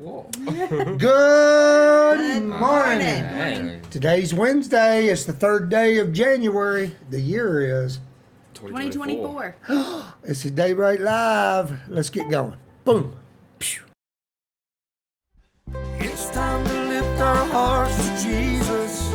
Whoa. 0.00 0.24
Good 0.96 2.42
morning. 2.42 2.48
morning. 2.48 3.82
Today's 3.90 4.32
Wednesday. 4.32 5.08
It's 5.08 5.24
the 5.24 5.34
third 5.34 5.68
day 5.68 5.98
of 5.98 6.14
January. 6.14 6.96
The 7.10 7.20
year 7.20 7.84
is. 7.84 7.98
2024. 8.54 9.56
It's 10.24 10.46
a 10.46 10.50
day 10.50 10.72
right 10.72 10.98
live. 10.98 11.78
Let's 11.86 12.08
get 12.08 12.30
going. 12.30 12.56
Boom. 12.84 13.14
Phew. 13.58 13.82
It's 15.98 16.30
time 16.30 16.64
to 16.64 16.82
lift 16.88 17.20
our 17.20 17.44
hearts 17.48 18.08
to 18.08 18.26
Jesus. 18.26 19.12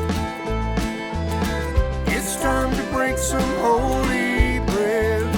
It's 2.16 2.40
time 2.44 2.70
to 2.76 2.84
break 2.94 3.18
some 3.18 3.42
holy 3.58 4.60
bread. 4.70 5.34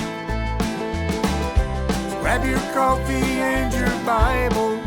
Grab 2.20 2.46
your 2.46 2.60
coffee 2.74 3.40
and 3.40 3.74
your 3.74 4.06
Bible. 4.06 4.87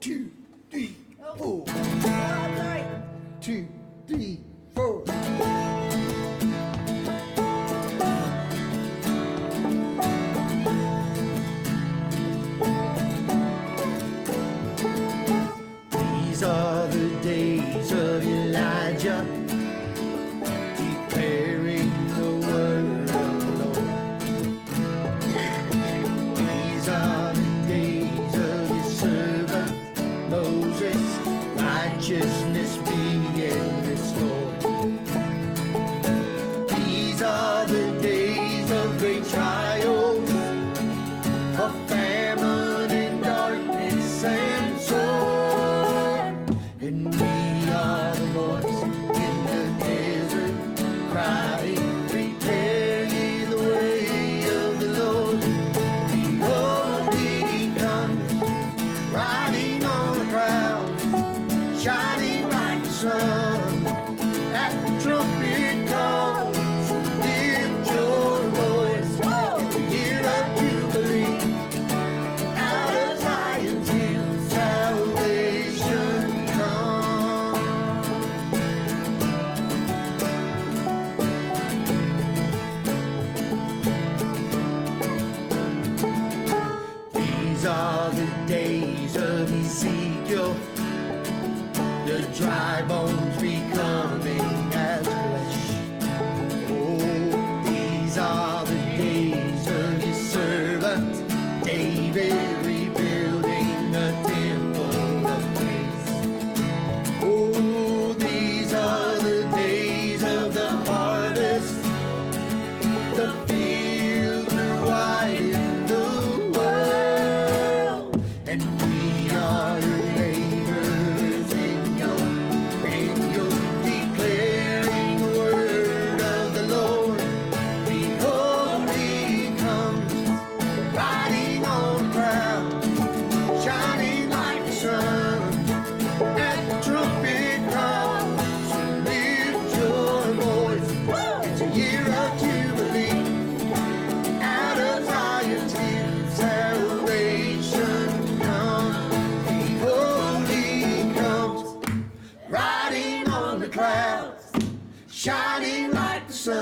Two, 0.00 0.30
three, 0.70 0.94
four. 1.36 1.64
Oh. 1.66 2.84
Two, 3.40 3.66
three, 4.06 4.40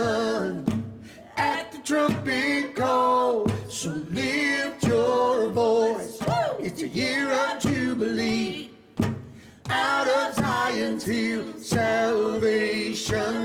sun. 0.07 0.65
At 1.37 1.73
the 1.73 1.79
trumpet 1.79 2.77
call, 2.77 3.49
so 3.69 3.91
lift 4.11 4.85
your 4.85 5.49
voice. 5.51 6.19
It's 6.67 6.83
a 6.83 6.89
year 6.89 7.31
of 7.45 7.61
jubilee. 7.61 8.71
Out 9.69 10.09
of 10.19 10.35
Zion's 10.35 11.05
hill, 11.05 11.47
salvation 11.59 13.45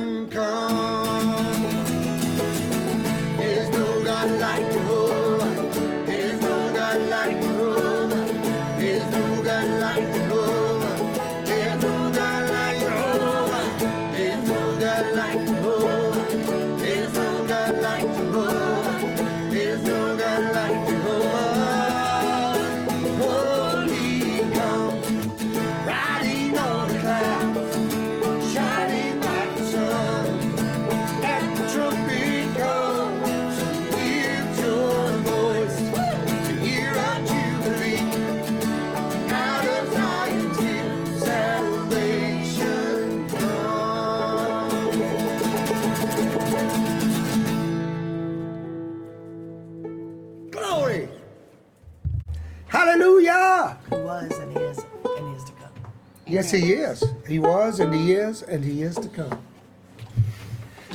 Yes, 56.42 56.52
he 56.52 56.74
is. 56.74 57.04
He 57.28 57.38
was, 57.38 57.80
and 57.80 57.94
he 57.94 58.14
is, 58.14 58.42
and 58.42 58.64
he 58.64 58.82
is 58.82 58.96
to 58.96 59.08
come. 59.10 59.40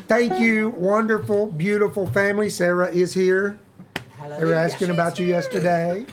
Thank 0.09 0.41
you, 0.41 0.71
wonderful, 0.71 1.47
beautiful 1.47 2.09
family. 2.09 2.51
Sarah 2.51 2.91
is 2.91 3.15
here. 3.15 3.59
They 4.39 4.45
were 4.45 4.55
asking 4.55 4.91
about 4.91 5.21
you 5.21 5.27
yesterday. 5.27 6.05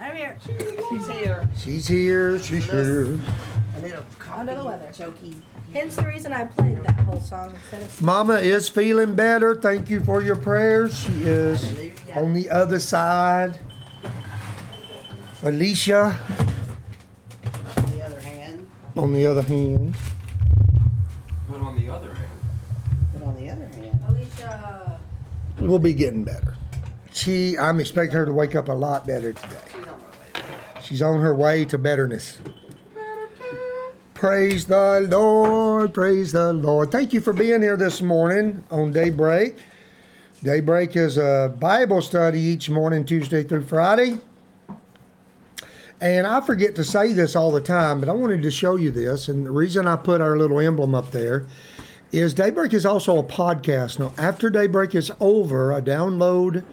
I'm 0.00 0.14
here. 0.14 0.38
She's 0.46 1.08
here. 1.08 1.48
She's 1.56 1.88
here. 1.88 2.38
She's 2.38 2.64
here. 2.70 3.18
A 3.76 3.80
little 3.80 4.04
Under 4.32 4.54
the 4.54 4.64
weather. 4.64 4.88
Choky. 4.96 5.36
Hence 5.72 5.96
the 5.96 6.06
reason 6.06 6.32
I 6.32 6.44
played 6.44 6.82
that 6.84 7.00
whole 7.00 7.20
song 7.20 7.54
instead 7.54 7.82
of. 7.82 8.00
Mama 8.02 8.34
is 8.34 8.68
feeling 8.68 9.16
better. 9.16 9.56
Thank 9.56 9.90
you 9.90 10.02
for 10.04 10.22
your 10.22 10.36
prayers. 10.36 10.96
She 10.96 11.12
is 11.24 11.64
on 12.14 12.34
the 12.34 12.48
other 12.50 12.78
side. 12.78 13.58
Alicia, 15.42 16.18
On 17.76 17.90
the 17.92 18.04
other 18.04 18.20
hand, 18.20 18.66
on 19.06 19.12
the 19.12 19.26
other 19.26 19.42
hand. 19.42 19.94
But 21.50 21.60
on 21.60 21.78
the 21.78 21.90
other 21.90 22.14
hand, 22.14 22.30
but 23.12 23.22
on 23.24 23.36
the 23.36 23.50
other 23.50 23.66
hand, 23.66 24.00
Alicia. 24.08 24.98
we'll 25.60 25.78
be 25.78 25.92
getting 25.92 26.24
better. 26.24 26.56
She, 27.12 27.58
I'm 27.58 27.78
expecting 27.78 28.16
her 28.16 28.24
to 28.24 28.32
wake 28.32 28.54
up 28.54 28.68
a 28.68 28.72
lot 28.72 29.06
better 29.06 29.34
today. 29.34 29.56
She's 30.82 31.02
on 31.02 31.20
her 31.20 31.34
way 31.34 31.66
to 31.66 31.76
betterness. 31.76 32.38
Praise 34.14 34.64
the 34.64 35.06
Lord, 35.10 35.92
praise 35.92 36.32
the 36.32 36.54
Lord. 36.54 36.90
Thank 36.90 37.12
you 37.12 37.20
for 37.20 37.34
being 37.34 37.60
here 37.60 37.76
this 37.76 38.00
morning 38.00 38.64
on 38.70 38.92
Daybreak. 38.92 39.56
Daybreak 40.42 40.96
is 40.96 41.18
a 41.18 41.54
Bible 41.58 42.00
study 42.00 42.40
each 42.40 42.70
morning, 42.70 43.04
Tuesday 43.04 43.42
through 43.42 43.64
Friday. 43.64 44.18
And 46.00 46.26
I 46.26 46.40
forget 46.42 46.74
to 46.74 46.84
say 46.84 47.12
this 47.12 47.34
all 47.34 47.50
the 47.50 47.60
time, 47.60 48.00
but 48.00 48.08
I 48.08 48.12
wanted 48.12 48.42
to 48.42 48.50
show 48.50 48.76
you 48.76 48.90
this. 48.90 49.28
And 49.28 49.46
the 49.46 49.50
reason 49.50 49.86
I 49.86 49.96
put 49.96 50.20
our 50.20 50.36
little 50.36 50.60
emblem 50.60 50.94
up 50.94 51.10
there 51.10 51.46
is 52.12 52.34
Daybreak 52.34 52.74
is 52.74 52.84
also 52.84 53.18
a 53.18 53.22
podcast. 53.22 53.98
Now, 53.98 54.12
after 54.18 54.50
Daybreak 54.50 54.94
is 54.94 55.10
over, 55.20 55.72
I 55.72 55.80
download 55.80 56.64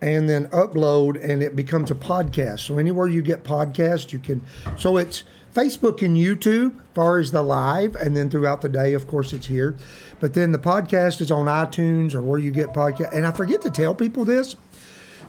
and 0.00 0.28
then 0.28 0.46
upload, 0.48 1.22
and 1.28 1.42
it 1.42 1.56
becomes 1.56 1.90
a 1.90 1.94
podcast. 1.94 2.60
So 2.60 2.78
anywhere 2.78 3.08
you 3.08 3.20
get 3.20 3.42
podcasts, 3.42 4.12
you 4.12 4.20
can. 4.20 4.40
So 4.76 4.96
it's 4.96 5.24
Facebook 5.54 6.02
and 6.02 6.16
YouTube, 6.16 6.78
as 6.78 6.84
far 6.94 7.18
as 7.18 7.32
the 7.32 7.42
live, 7.42 7.96
and 7.96 8.16
then 8.16 8.30
throughout 8.30 8.60
the 8.60 8.68
day, 8.68 8.94
of 8.94 9.08
course, 9.08 9.32
it's 9.32 9.46
here. 9.46 9.76
But 10.20 10.34
then 10.34 10.52
the 10.52 10.58
podcast 10.58 11.20
is 11.20 11.32
on 11.32 11.46
iTunes 11.46 12.14
or 12.14 12.22
where 12.22 12.38
you 12.38 12.52
get 12.52 12.68
podcast. 12.68 13.12
And 13.12 13.26
I 13.26 13.32
forget 13.32 13.60
to 13.62 13.70
tell 13.70 13.92
people 13.92 14.24
this 14.24 14.54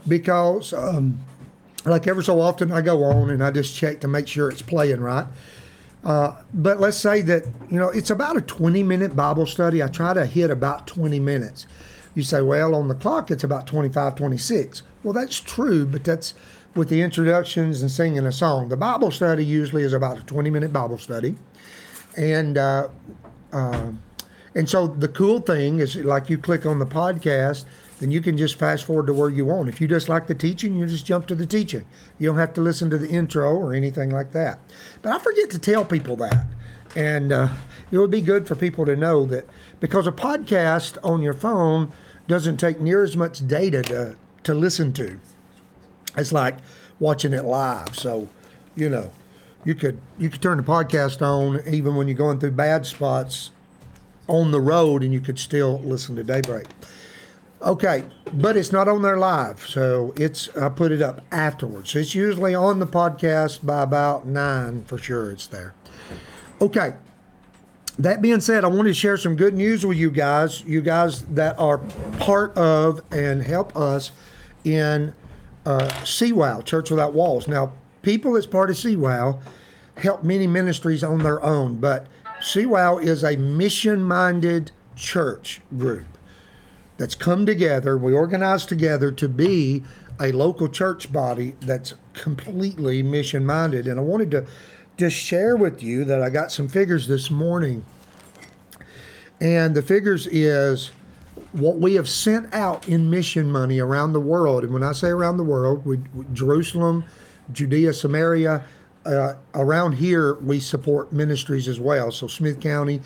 because, 0.06 0.72
um, 0.72 1.18
like 1.84 2.06
ever 2.06 2.22
so 2.22 2.40
often, 2.40 2.72
I 2.72 2.82
go 2.82 3.04
on 3.04 3.30
and 3.30 3.42
I 3.42 3.50
just 3.50 3.74
check 3.74 4.00
to 4.00 4.08
make 4.08 4.28
sure 4.28 4.50
it's 4.50 4.62
playing 4.62 5.00
right. 5.00 5.26
Uh, 6.04 6.34
but 6.54 6.80
let's 6.80 6.96
say 6.96 7.20
that 7.22 7.44
you 7.70 7.78
know 7.78 7.88
it's 7.88 8.10
about 8.10 8.36
a 8.36 8.40
20 8.40 8.82
minute 8.82 9.14
bible 9.14 9.46
study. 9.46 9.82
I 9.82 9.88
try 9.88 10.14
to 10.14 10.24
hit 10.24 10.50
about 10.50 10.86
20 10.86 11.20
minutes. 11.20 11.66
You 12.14 12.22
say 12.22 12.40
well 12.40 12.74
on 12.74 12.88
the 12.88 12.94
clock 12.94 13.30
it's 13.30 13.44
about 13.44 13.66
25 13.68 14.16
26 14.16 14.82
well 15.04 15.12
that's 15.12 15.38
true 15.38 15.86
but 15.86 16.02
that's 16.02 16.34
with 16.74 16.88
the 16.88 17.02
introductions 17.02 17.82
and 17.82 17.90
singing 17.90 18.26
a 18.26 18.32
song. 18.32 18.68
The 18.68 18.76
bible 18.76 19.10
study 19.10 19.44
usually 19.44 19.82
is 19.82 19.92
about 19.92 20.18
a 20.18 20.22
20 20.22 20.50
minute 20.50 20.72
bible 20.72 20.98
study. 20.98 21.36
And 22.16 22.58
uh, 22.58 22.88
uh, 23.52 23.90
and 24.54 24.68
so 24.68 24.86
the 24.86 25.08
cool 25.08 25.40
thing 25.40 25.78
is 25.78 25.96
like 25.96 26.30
you 26.30 26.38
click 26.38 26.66
on 26.66 26.78
the 26.78 26.86
podcast 26.86 27.64
then 28.00 28.10
you 28.10 28.20
can 28.20 28.36
just 28.36 28.58
fast 28.58 28.84
forward 28.84 29.06
to 29.06 29.12
where 29.12 29.28
you 29.28 29.44
want. 29.44 29.68
If 29.68 29.80
you 29.80 29.86
just 29.86 30.08
like 30.08 30.26
the 30.26 30.34
teaching 30.34 30.74
you 30.74 30.86
just 30.86 31.06
jump 31.06 31.26
to 31.28 31.34
the 31.34 31.46
teaching. 31.46 31.84
You 32.18 32.28
don't 32.28 32.38
have 32.38 32.54
to 32.54 32.60
listen 32.60 32.90
to 32.90 32.98
the 32.98 33.08
intro 33.08 33.54
or 33.54 33.74
anything 33.74 34.10
like 34.10 34.32
that. 34.32 34.58
But 35.02 35.12
i 35.12 35.18
forget 35.18 35.50
to 35.50 35.58
tell 35.58 35.84
people 35.84 36.16
that. 36.16 36.46
And 36.96 37.30
uh, 37.30 37.48
it 37.90 37.98
would 37.98 38.10
be 38.10 38.22
good 38.22 38.48
for 38.48 38.56
people 38.56 38.84
to 38.86 38.96
know 38.96 39.26
that 39.26 39.46
because 39.78 40.06
a 40.06 40.12
podcast 40.12 40.96
on 41.04 41.22
your 41.22 41.34
phone 41.34 41.92
doesn't 42.26 42.56
take 42.56 42.80
near 42.80 43.04
as 43.04 43.16
much 43.16 43.46
data 43.46 43.82
to, 43.82 44.16
to 44.44 44.54
listen 44.54 44.92
to. 44.94 45.20
It's 46.16 46.32
like 46.32 46.56
watching 46.98 47.34
it 47.34 47.44
live. 47.44 47.96
So 47.96 48.28
you 48.76 48.88
know 48.88 49.12
you 49.64 49.74
could 49.74 50.00
you 50.18 50.30
could 50.30 50.40
turn 50.40 50.56
the 50.56 50.62
podcast 50.62 51.20
on 51.22 51.62
even 51.72 51.94
when 51.96 52.08
you're 52.08 52.16
going 52.16 52.40
through 52.40 52.52
bad 52.52 52.86
spots 52.86 53.50
on 54.26 54.50
the 54.52 54.60
road 54.60 55.02
and 55.02 55.12
you 55.12 55.20
could 55.20 55.38
still 55.38 55.80
listen 55.80 56.16
to 56.16 56.24
daybreak 56.24 56.66
okay 57.62 58.04
but 58.32 58.56
it's 58.56 58.72
not 58.72 58.88
on 58.88 59.02
there 59.02 59.18
live 59.18 59.60
so 59.66 60.12
it's 60.16 60.48
i 60.56 60.68
put 60.68 60.92
it 60.92 61.02
up 61.02 61.20
afterwards. 61.32 61.94
It's 61.94 62.14
usually 62.14 62.54
on 62.54 62.78
the 62.78 62.86
podcast 62.86 63.64
by 63.64 63.82
about 63.82 64.26
nine 64.26 64.84
for 64.84 64.98
sure 64.98 65.30
it's 65.30 65.46
there. 65.46 65.74
Okay 66.60 66.94
that 67.98 68.22
being 68.22 68.40
said 68.40 68.64
i 68.64 68.68
want 68.68 68.86
to 68.86 68.94
share 68.94 69.16
some 69.16 69.36
good 69.36 69.52
news 69.52 69.84
with 69.84 69.98
you 69.98 70.10
guys 70.10 70.62
you 70.64 70.80
guys 70.80 71.22
that 71.24 71.58
are 71.58 71.78
part 72.18 72.56
of 72.56 73.02
and 73.10 73.42
help 73.42 73.76
us 73.76 74.12
in 74.64 75.12
uh, 75.66 75.88
CWOW, 76.04 76.64
Church 76.64 76.90
Without 76.90 77.12
Walls. 77.12 77.46
Now, 77.48 77.72
people 78.02 78.32
that's 78.32 78.46
part 78.46 78.70
of 78.70 78.76
CWOW 78.76 79.40
help 79.96 80.24
many 80.24 80.46
ministries 80.46 81.04
on 81.04 81.18
their 81.18 81.42
own, 81.42 81.76
but 81.76 82.06
CWOW 82.40 83.02
is 83.02 83.24
a 83.24 83.36
mission 83.36 84.02
minded 84.02 84.72
church 84.96 85.60
group 85.76 86.06
that's 87.00 87.14
come 87.14 87.46
together. 87.46 87.96
We 87.96 88.12
organize 88.12 88.66
together 88.66 89.10
to 89.10 89.26
be 89.26 89.82
a 90.20 90.32
local 90.32 90.68
church 90.68 91.10
body 91.10 91.54
that's 91.62 91.94
completely 92.12 93.02
mission 93.02 93.46
minded. 93.46 93.88
And 93.88 93.98
I 93.98 94.02
wanted 94.02 94.30
to 94.32 94.46
just 94.98 95.16
share 95.16 95.56
with 95.56 95.82
you 95.82 96.04
that 96.04 96.20
I 96.20 96.28
got 96.28 96.52
some 96.52 96.68
figures 96.68 97.08
this 97.08 97.30
morning. 97.30 97.86
And 99.40 99.74
the 99.74 99.80
figures 99.80 100.26
is 100.26 100.90
what 101.52 101.78
we 101.78 101.94
have 101.94 102.06
sent 102.06 102.52
out 102.52 102.86
in 102.86 103.08
mission 103.08 103.50
money 103.50 103.78
around 103.78 104.12
the 104.12 104.20
world. 104.20 104.62
And 104.62 104.74
when 104.74 104.82
I 104.82 104.92
say 104.92 105.08
around 105.08 105.38
the 105.38 105.42
world, 105.42 105.86
we, 105.86 106.00
Jerusalem, 106.34 107.02
Judea, 107.52 107.94
Samaria, 107.94 108.62
uh, 109.06 109.32
around 109.54 109.92
here, 109.92 110.34
we 110.34 110.60
support 110.60 111.14
ministries 111.14 111.66
as 111.66 111.80
well. 111.80 112.12
So 112.12 112.26
Smith 112.26 112.60
County, 112.60 113.00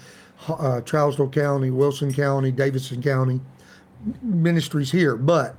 uh, 0.48 0.80
County, 0.80 1.70
Wilson 1.70 2.12
County, 2.12 2.50
Davidson 2.50 3.00
County, 3.00 3.40
ministries 4.22 4.90
here. 4.90 5.16
But 5.16 5.56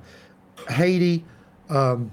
Haiti, 0.68 1.24
um, 1.68 2.12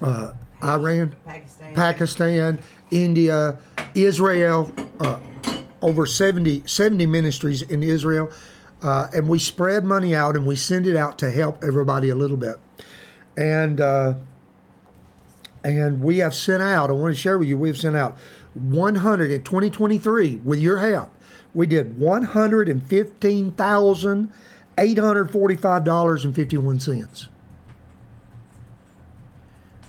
uh, 0.00 0.32
Iran, 0.62 1.14
Pakistan. 1.26 1.74
Pakistan, 1.74 2.58
India, 2.90 3.58
Israel, 3.94 4.72
uh, 5.00 5.18
over 5.82 6.06
70, 6.06 6.62
70 6.66 7.06
ministries 7.06 7.62
in 7.62 7.82
Israel. 7.82 8.30
Uh, 8.82 9.08
and 9.14 9.28
we 9.28 9.38
spread 9.38 9.84
money 9.84 10.14
out 10.14 10.36
and 10.36 10.46
we 10.46 10.56
send 10.56 10.86
it 10.86 10.96
out 10.96 11.18
to 11.18 11.30
help 11.30 11.62
everybody 11.62 12.08
a 12.08 12.14
little 12.14 12.36
bit. 12.36 12.56
And 13.36 13.80
uh, 13.80 14.14
and 15.62 16.02
we 16.02 16.18
have 16.18 16.34
sent 16.34 16.62
out, 16.62 16.88
I 16.88 16.94
want 16.94 17.14
to 17.14 17.20
share 17.20 17.38
with 17.38 17.48
you, 17.48 17.58
we've 17.58 17.76
sent 17.76 17.96
out 17.96 18.16
100 18.54 19.30
in 19.30 19.42
2023 19.42 20.36
with 20.36 20.58
your 20.58 20.78
help. 20.78 21.14
We 21.52 21.66
did 21.66 21.98
$115,845.51. 24.88 27.28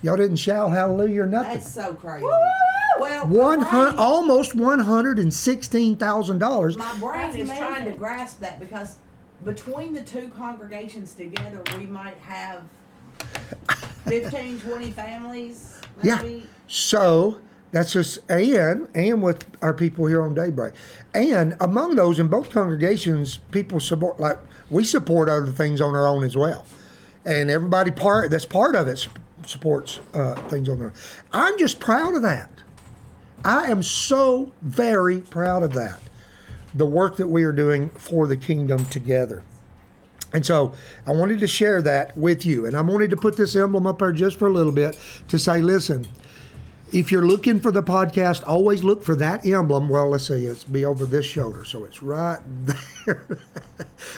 Y'all 0.02 0.16
didn't 0.16 0.36
shout 0.36 0.72
hallelujah 0.72 1.22
or 1.22 1.26
nothing. 1.26 1.54
That's 1.54 1.72
so 1.72 1.94
crazy. 1.94 2.24
Well, 2.24 3.60
hundred, 3.60 3.98
almost 3.98 4.54
one 4.54 4.80
hundred 4.80 5.18
and 5.18 5.32
sixteen 5.32 5.96
thousand 5.96 6.38
dollars. 6.38 6.76
My 6.76 6.96
brain 6.98 7.32
That's 7.32 7.50
is 7.50 7.58
trying 7.58 7.84
to 7.84 7.92
grasp 7.92 8.40
that 8.40 8.60
because 8.60 8.96
between 9.44 9.94
the 9.94 10.02
two 10.02 10.30
congregations 10.36 11.14
together, 11.14 11.62
we 11.78 11.86
might 11.86 12.16
have 12.18 12.62
15, 14.06 14.60
20 14.60 14.90
families. 14.92 15.80
Yeah. 16.02 16.22
So 16.68 17.38
that's 17.70 17.92
just 17.92 18.18
and 18.28 18.88
and 18.94 19.22
with 19.22 19.44
our 19.62 19.74
people 19.74 20.06
here 20.06 20.22
on 20.22 20.34
Daybreak, 20.34 20.74
and 21.14 21.56
among 21.60 21.96
those 21.96 22.18
in 22.18 22.28
both 22.28 22.50
congregations, 22.50 23.38
people 23.50 23.80
support 23.80 24.20
like 24.20 24.38
we 24.72 24.82
support 24.84 25.28
other 25.28 25.52
things 25.52 25.80
on 25.80 25.94
our 25.94 26.08
own 26.08 26.24
as 26.24 26.36
well, 26.36 26.66
and 27.24 27.50
everybody 27.50 27.90
part 27.90 28.30
that's 28.30 28.46
part 28.46 28.74
of 28.74 28.88
it 28.88 29.06
supports 29.46 30.00
uh, 30.14 30.34
things 30.48 30.68
on 30.68 30.78
their. 30.78 30.88
own. 30.88 30.94
I'm 31.32 31.58
just 31.58 31.78
proud 31.78 32.14
of 32.14 32.22
that. 32.22 32.50
I 33.44 33.70
am 33.70 33.82
so 33.82 34.52
very 34.62 35.20
proud 35.20 35.62
of 35.62 35.72
that. 35.74 36.00
The 36.74 36.86
work 36.86 37.16
that 37.16 37.28
we 37.28 37.44
are 37.44 37.52
doing 37.52 37.90
for 37.90 38.26
the 38.26 38.36
kingdom 38.36 38.86
together. 38.86 39.42
And 40.32 40.46
so 40.46 40.74
I 41.06 41.12
wanted 41.12 41.40
to 41.40 41.46
share 41.46 41.82
that 41.82 42.16
with 42.16 42.46
you. 42.46 42.66
And 42.66 42.76
I 42.76 42.80
wanted 42.80 43.10
to 43.10 43.16
put 43.16 43.36
this 43.36 43.54
emblem 43.54 43.86
up 43.86 43.98
there 43.98 44.12
just 44.12 44.38
for 44.38 44.48
a 44.48 44.52
little 44.52 44.72
bit 44.72 44.98
to 45.28 45.38
say, 45.38 45.60
listen, 45.60 46.06
if 46.92 47.10
you're 47.10 47.26
looking 47.26 47.58
for 47.58 47.72
the 47.72 47.82
podcast, 47.82 48.46
always 48.46 48.84
look 48.84 49.02
for 49.02 49.16
that 49.16 49.46
emblem. 49.46 49.88
Well, 49.88 50.10
let's 50.10 50.28
see, 50.28 50.44
it's 50.44 50.64
be 50.64 50.84
over 50.84 51.06
this 51.06 51.24
shoulder. 51.24 51.64
So 51.64 51.84
it's 51.84 52.02
right 52.02 52.38
there. 53.06 53.26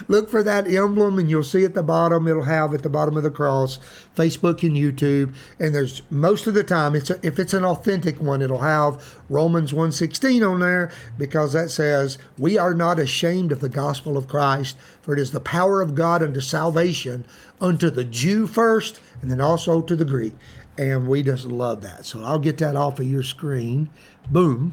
look 0.08 0.28
for 0.28 0.42
that 0.42 0.66
emblem 0.66 1.20
and 1.20 1.30
you'll 1.30 1.44
see 1.44 1.64
at 1.64 1.74
the 1.74 1.84
bottom, 1.84 2.26
it'll 2.26 2.42
have 2.42 2.74
at 2.74 2.82
the 2.82 2.88
bottom 2.88 3.16
of 3.16 3.22
the 3.22 3.30
cross, 3.30 3.78
Facebook 4.16 4.64
and 4.64 4.76
YouTube. 4.76 5.34
And 5.60 5.72
there's 5.72 6.02
most 6.10 6.48
of 6.48 6.54
the 6.54 6.64
time, 6.64 6.96
it's 6.96 7.10
a, 7.10 7.24
if 7.24 7.38
it's 7.38 7.54
an 7.54 7.64
authentic 7.64 8.20
one, 8.20 8.42
it'll 8.42 8.58
have 8.58 9.14
Romans 9.28 9.72
1.16 9.72 10.48
on 10.48 10.58
there 10.58 10.90
because 11.16 11.52
that 11.52 11.70
says, 11.70 12.18
we 12.38 12.58
are 12.58 12.74
not 12.74 12.98
ashamed 12.98 13.52
of 13.52 13.60
the 13.60 13.68
gospel 13.68 14.16
of 14.16 14.26
Christ, 14.26 14.76
for 15.00 15.12
it 15.12 15.20
is 15.20 15.30
the 15.30 15.40
power 15.40 15.80
of 15.80 15.94
God 15.94 16.24
unto 16.24 16.40
salvation 16.40 17.24
unto 17.60 17.88
the 17.88 18.04
Jew 18.04 18.48
first 18.48 18.98
and 19.22 19.30
then 19.30 19.40
also 19.40 19.80
to 19.80 19.94
the 19.94 20.04
Greek 20.04 20.34
and 20.78 21.06
we 21.08 21.22
just 21.22 21.46
love 21.46 21.82
that. 21.82 22.04
So 22.06 22.22
I'll 22.22 22.38
get 22.38 22.58
that 22.58 22.76
off 22.76 22.98
of 23.00 23.06
your 23.06 23.22
screen. 23.22 23.90
Boom. 24.30 24.72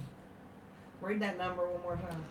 Read 1.02 1.20
that 1.22 1.38
number 1.38 1.68
one 1.68 1.82
more 1.82 1.96
time. 1.98 2.24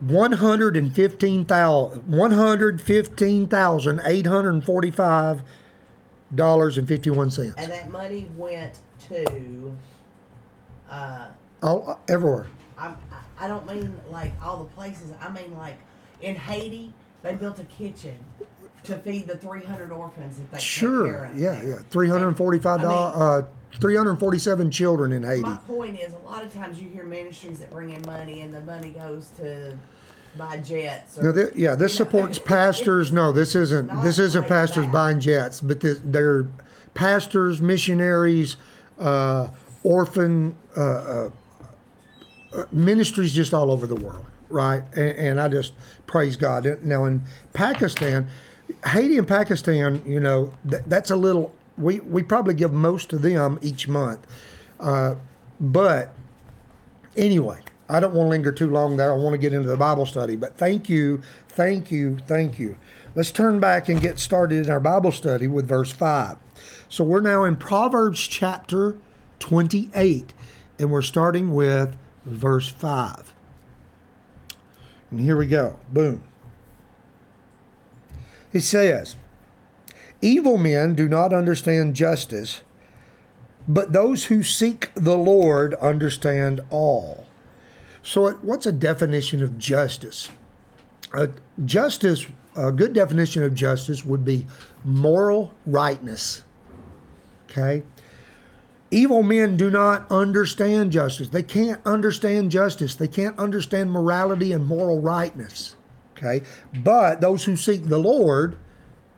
One 0.00 0.32
hundred 0.32 0.76
and 0.76 0.92
fifteen 0.92 1.44
thousand, 1.44 2.08
one 2.08 2.32
hundred 2.32 2.80
fifteen 2.80 3.46
thousand 3.46 4.00
eight 4.04 4.26
hundred 4.26 4.50
and 4.54 4.64
forty-five 4.64 5.42
dollars 6.34 6.76
and 6.76 6.88
fifty-one 6.88 7.30
cents. 7.30 7.54
And 7.56 7.70
that 7.70 7.88
money 7.90 8.28
went 8.36 8.80
to, 9.08 9.76
uh, 10.90 11.26
All 11.62 12.00
everywhere. 12.08 12.48
I- 12.76 12.94
I 13.38 13.48
don't 13.48 13.66
mean 13.66 13.96
like 14.10 14.32
all 14.40 14.58
the 14.58 14.70
places. 14.74 15.12
I 15.20 15.28
mean 15.28 15.56
like 15.56 15.76
in 16.20 16.36
Haiti, 16.36 16.94
they 17.22 17.34
built 17.34 17.58
a 17.58 17.64
kitchen 17.64 18.16
to 18.84 18.96
feed 18.98 19.26
the 19.26 19.36
300 19.36 19.92
orphans 19.92 20.36
that 20.38 20.50
they 20.50 20.58
take 20.58 20.60
care 20.60 20.60
Sure. 20.60 21.24
of. 21.26 21.38
Yeah, 21.38 21.62
yeah. 21.62 21.74
Three 21.90 22.08
hundred 22.08 22.28
and 22.28 22.36
forty-five 22.36 22.80
dollars. 22.82 23.16
Uh, 23.16 23.46
three 23.80 23.96
hundred 23.96 24.10
and 24.12 24.20
forty-seven 24.20 24.70
children 24.70 25.12
in 25.12 25.22
Haiti. 25.22 25.42
My 25.42 25.56
point 25.68 25.98
is, 26.00 26.12
a 26.12 26.28
lot 26.28 26.42
of 26.44 26.52
times 26.52 26.80
you 26.80 26.88
hear 26.88 27.04
ministries 27.04 27.58
that 27.60 27.70
bring 27.70 27.90
in 27.90 28.02
money, 28.02 28.40
and 28.42 28.52
the 28.52 28.60
money 28.62 28.90
goes 28.90 29.28
to 29.38 29.76
buy 30.36 30.56
jets. 30.58 31.18
Or, 31.18 31.24
No, 31.24 31.32
thi- 31.32 31.60
yeah, 31.60 31.74
this 31.74 31.98
you 31.98 32.04
know, 32.04 32.10
supports 32.10 32.38
pastors. 32.44 33.12
No, 33.12 33.30
this 33.32 33.54
isn't. 33.54 33.86
This 34.02 34.18
Not 34.18 34.24
isn't 34.24 34.40
like 34.42 34.48
pastors 34.48 34.84
that. 34.86 34.92
buying 34.92 35.20
jets, 35.20 35.60
but 35.60 35.80
this, 35.80 36.00
they're 36.04 36.48
pastors, 36.94 37.60
missionaries, 37.62 38.56
uh, 38.98 39.48
orphan 39.84 40.56
uh, 40.76 40.80
uh, 40.80 41.30
uh, 42.54 42.64
ministries, 42.72 43.32
just 43.32 43.54
all 43.54 43.70
over 43.70 43.86
the 43.86 43.94
world, 43.96 44.26
right? 44.48 44.82
And, 44.94 45.16
and 45.18 45.40
I 45.40 45.48
just 45.48 45.72
praise 46.06 46.36
God. 46.36 46.78
Now 46.82 47.04
in 47.06 47.22
Pakistan, 47.54 48.28
Haiti 48.86 49.18
and 49.18 49.28
Pakistan, 49.28 50.02
you 50.06 50.20
know, 50.20 50.52
th- 50.68 50.82
that's 50.86 51.10
a 51.10 51.16
little. 51.16 51.54
We 51.78 52.00
we 52.00 52.22
probably 52.22 52.54
give 52.54 52.72
most 52.72 53.08
to 53.10 53.18
them 53.18 53.58
each 53.62 53.88
month, 53.88 54.26
uh, 54.80 55.14
but 55.60 56.14
anyway, 57.16 57.60
I 57.88 58.00
don't 58.00 58.14
want 58.14 58.26
to 58.26 58.30
linger 58.30 58.52
too 58.52 58.70
long 58.70 58.96
there. 58.96 59.12
I 59.12 59.16
want 59.16 59.34
to 59.34 59.38
get 59.38 59.52
into 59.52 59.68
the 59.68 59.76
Bible 59.76 60.06
study, 60.06 60.36
but 60.36 60.56
thank 60.56 60.88
you, 60.88 61.22
thank 61.48 61.90
you, 61.90 62.18
thank 62.26 62.58
you. 62.58 62.76
Let's 63.14 63.30
turn 63.30 63.60
back 63.60 63.88
and 63.88 64.00
get 64.00 64.18
started 64.18 64.64
in 64.66 64.70
our 64.70 64.80
Bible 64.80 65.12
study 65.12 65.46
with 65.46 65.68
verse 65.68 65.92
5. 65.92 66.38
So 66.88 67.04
we're 67.04 67.20
now 67.20 67.44
in 67.44 67.56
Proverbs 67.56 68.26
chapter 68.26 68.96
28, 69.38 70.32
and 70.78 70.90
we're 70.90 71.02
starting 71.02 71.54
with 71.54 71.94
verse 72.24 72.68
5. 72.68 73.34
And 75.10 75.20
here 75.20 75.36
we 75.36 75.46
go. 75.46 75.78
Boom. 75.92 76.22
It 78.52 78.60
says, 78.60 79.16
Evil 80.20 80.56
men 80.56 80.94
do 80.94 81.08
not 81.08 81.32
understand 81.32 81.96
justice, 81.96 82.62
but 83.66 83.92
those 83.92 84.26
who 84.26 84.42
seek 84.42 84.90
the 84.94 85.16
Lord 85.16 85.74
understand 85.74 86.60
all. 86.70 87.26
So, 88.02 88.30
what's 88.42 88.66
a 88.66 88.72
definition 88.72 89.42
of 89.42 89.58
justice? 89.58 90.28
Uh, 91.12 91.28
justice, 91.64 92.26
a 92.56 92.72
good 92.72 92.92
definition 92.92 93.42
of 93.42 93.54
justice 93.54 94.04
would 94.04 94.24
be 94.24 94.46
moral 94.84 95.52
rightness. 95.66 96.42
Okay? 97.50 97.82
Evil 98.90 99.22
men 99.22 99.56
do 99.56 99.70
not 99.70 100.10
understand 100.10 100.92
justice. 100.92 101.28
They 101.28 101.42
can't 101.42 101.80
understand 101.86 102.50
justice. 102.50 102.94
They 102.94 103.08
can't 103.08 103.38
understand 103.38 103.90
morality 103.90 104.52
and 104.52 104.66
moral 104.66 105.00
rightness. 105.00 105.76
Okay? 106.22 106.44
But 106.74 107.20
those 107.20 107.44
who 107.44 107.56
seek 107.56 107.86
the 107.86 107.98
Lord, 107.98 108.56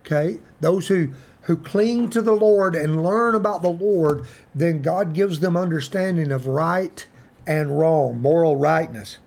okay, 0.04 0.38
those 0.60 0.88
who 0.88 1.12
who 1.42 1.56
cling 1.58 2.08
to 2.08 2.22
the 2.22 2.32
Lord 2.32 2.74
and 2.74 3.04
learn 3.04 3.34
about 3.34 3.60
the 3.60 3.68
Lord, 3.68 4.26
then 4.54 4.80
God 4.80 5.12
gives 5.12 5.40
them 5.40 5.58
understanding 5.58 6.32
of 6.32 6.46
right 6.46 7.06
and 7.46 7.78
wrong, 7.78 8.18
moral 8.18 8.56
rightness. 8.56 9.18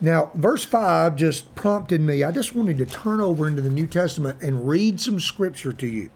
Now, 0.00 0.32
verse 0.34 0.64
5 0.64 1.14
just 1.14 1.54
prompted 1.54 2.00
me. 2.00 2.24
I 2.24 2.32
just 2.32 2.56
wanted 2.56 2.78
to 2.78 2.86
turn 2.86 3.20
over 3.20 3.46
into 3.46 3.62
the 3.62 3.70
New 3.70 3.86
Testament 3.86 4.42
and 4.42 4.66
read 4.68 5.00
some 5.00 5.20
scripture 5.20 5.72
to 5.72 5.86
you. 5.86 6.10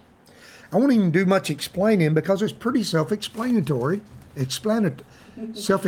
I 0.73 0.77
won't 0.77 0.93
even 0.93 1.13
do 1.13 1.25
much 1.25 1.51
explaining 1.51 2.15
because 2.15 2.43
it's 2.43 2.53
pretty 2.53 2.83
self 2.83 3.13
explanatory. 3.13 4.01
Explanatory. 4.35 5.07
Self 5.55 5.87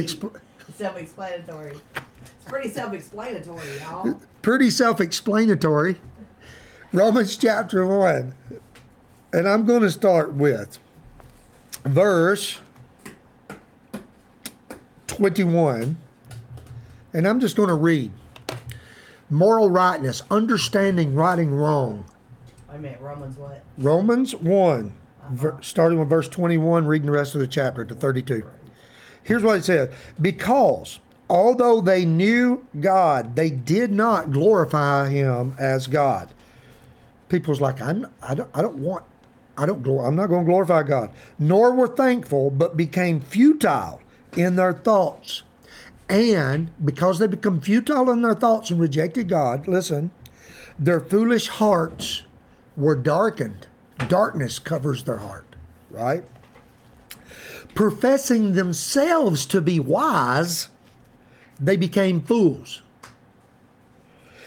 self-explanatory. 0.77 1.77
It's 2.55 2.75
pretty 2.75 2.81
self-explanatory, 2.81 3.79
y'all. 3.81 4.21
pretty 4.43 4.71
self 4.71 5.01
explanatory. 5.01 5.97
Romans 6.93 7.37
chapter 7.37 7.85
1. 7.87 8.35
And 9.33 9.49
I'm 9.49 9.67
going 9.67 9.83
to 9.83 9.91
start 9.91 10.33
with 10.35 10.79
verse 11.85 12.61
21. 15.09 15.97
And 17.13 17.27
I'm 17.27 17.41
just 17.41 17.57
going 17.57 17.69
to 17.69 17.75
read 17.75 18.13
moral 19.31 19.71
rightness, 19.71 20.23
understanding 20.31 21.15
right 21.15 21.39
and 21.39 21.61
wrong. 21.61 22.05
Wait 22.69 22.77
a 22.77 22.79
minute, 22.79 23.01
Romans 23.01 23.37
what? 23.37 23.65
Romans 23.79 24.35
1, 24.35 24.87
uh-huh. 24.87 25.35
ver- 25.35 25.59
starting 25.63 25.99
with 25.99 26.09
verse 26.09 26.29
21, 26.29 26.87
reading 26.87 27.07
the 27.07 27.13
rest 27.13 27.35
of 27.35 27.41
the 27.41 27.47
chapter 27.47 27.85
to 27.85 27.95
32. 27.95 28.45
Here's 29.25 29.43
what 29.43 29.57
it 29.57 29.65
says 29.65 29.93
Because 30.21 31.01
although 31.29 31.81
they 31.81 32.05
knew 32.05 32.67
God, 32.81 33.37
they 33.37 33.51
did 33.51 33.93
not 33.93 34.33
glorify 34.33 35.09
him 35.09 35.55
as 35.59 35.87
God. 35.87 36.33
People's 37.29 37.61
like, 37.61 37.81
I'm, 37.81 38.07
I, 38.23 38.35
don't, 38.35 38.51
I 38.55 38.63
don't 38.63 38.79
want, 38.79 39.05
I 39.57 39.67
don't, 39.67 39.83
glor- 39.83 40.07
I'm 40.07 40.17
not 40.17 40.29
going 40.29 40.45
to 40.45 40.51
glorify 40.51 40.83
God. 40.83 41.11
Nor 41.39 41.75
were 41.75 41.89
thankful, 41.89 42.51
but 42.51 42.77
became 42.77 43.21
futile 43.21 44.01
in 44.37 44.57
their 44.57 44.73
thoughts. 44.73 45.43
And 46.09 46.71
because 46.85 47.19
they 47.19 47.27
become 47.27 47.61
futile 47.61 48.11
in 48.11 48.23
their 48.23 48.35
thoughts 48.35 48.71
and 48.71 48.81
rejected 48.81 49.29
God, 49.29 49.67
listen, 49.67 50.11
their 50.79 51.01
foolish 51.01 51.49
hearts 51.49 52.23
were 52.77 52.97
darkened. 52.97 53.67
Darkness 54.09 54.59
covers 54.59 55.05
their 55.05 55.19
heart, 55.19 55.57
right? 55.91 56.25
Professing 57.75 58.53
themselves 58.53 59.47
to 59.47 59.61
be 59.61 59.81
wise, 59.81 60.69
they 61.61 61.77
became 61.77 62.21
fools 62.21 62.83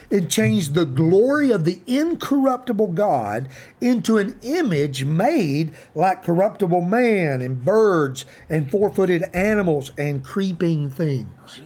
and 0.10 0.32
changed 0.32 0.74
the 0.74 0.86
glory 0.86 1.52
of 1.52 1.66
the 1.66 1.82
incorruptible 1.86 2.88
God 2.88 3.50
into 3.82 4.18
an 4.18 4.40
image 4.42 5.04
made 5.04 5.74
like 5.96 6.24
corruptible 6.24 6.82
man 6.82 7.42
and 7.42 7.64
birds 7.64 8.26
and 8.50 8.72
four 8.72 8.90
footed 8.90 9.24
animals 9.34 9.92
and 9.98 10.24
creeping 10.24 10.90
things. 10.90 11.62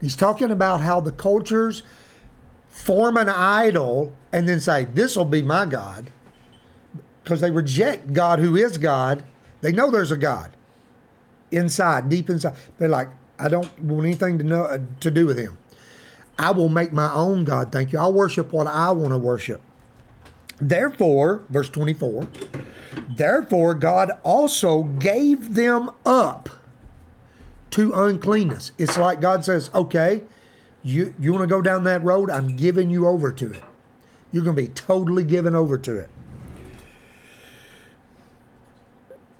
He's 0.00 0.16
talking 0.16 0.50
about 0.50 0.80
how 0.80 1.00
the 1.00 1.12
cultures 1.12 1.82
form 2.68 3.16
an 3.16 3.28
idol 3.28 4.14
and 4.32 4.48
then 4.48 4.60
say, 4.60 4.84
This 4.86 5.16
will 5.16 5.24
be 5.24 5.42
my 5.42 5.66
God. 5.66 6.10
Because 7.22 7.40
they 7.40 7.50
reject 7.50 8.12
God 8.12 8.38
who 8.38 8.56
is 8.56 8.78
God. 8.78 9.24
They 9.60 9.72
know 9.72 9.90
there's 9.90 10.12
a 10.12 10.16
God 10.16 10.52
inside, 11.50 12.08
deep 12.08 12.30
inside. 12.30 12.54
They're 12.78 12.88
like, 12.88 13.08
I 13.38 13.48
don't 13.48 13.78
want 13.80 14.06
anything 14.06 14.38
to 14.38 14.44
know 14.44 14.64
uh, 14.64 14.78
to 15.00 15.10
do 15.10 15.26
with 15.26 15.38
him. 15.38 15.58
I 16.38 16.50
will 16.50 16.68
make 16.68 16.92
my 16.92 17.12
own 17.12 17.44
God, 17.44 17.72
thank 17.72 17.92
you. 17.92 17.98
I'll 17.98 18.12
worship 18.12 18.52
what 18.52 18.66
I 18.66 18.90
want 18.90 19.12
to 19.12 19.18
worship. 19.18 19.62
Therefore, 20.58 21.42
verse 21.48 21.68
24, 21.70 22.28
therefore 23.16 23.74
God 23.74 24.12
also 24.22 24.84
gave 24.84 25.54
them 25.54 25.90
up 26.04 26.48
to 27.70 27.92
uncleanness. 27.92 28.72
It's 28.78 28.96
like 28.96 29.20
God 29.20 29.44
says, 29.44 29.70
okay, 29.74 30.22
you, 30.82 31.14
you 31.18 31.32
want 31.32 31.42
to 31.42 31.46
go 31.46 31.60
down 31.60 31.84
that 31.84 32.02
road? 32.02 32.30
I'm 32.30 32.56
giving 32.56 32.90
you 32.90 33.06
over 33.06 33.32
to 33.32 33.52
it. 33.52 33.62
You're 34.32 34.44
going 34.44 34.56
to 34.56 34.62
be 34.62 34.68
totally 34.68 35.24
given 35.24 35.54
over 35.54 35.76
to 35.78 35.98
it. 35.98 36.10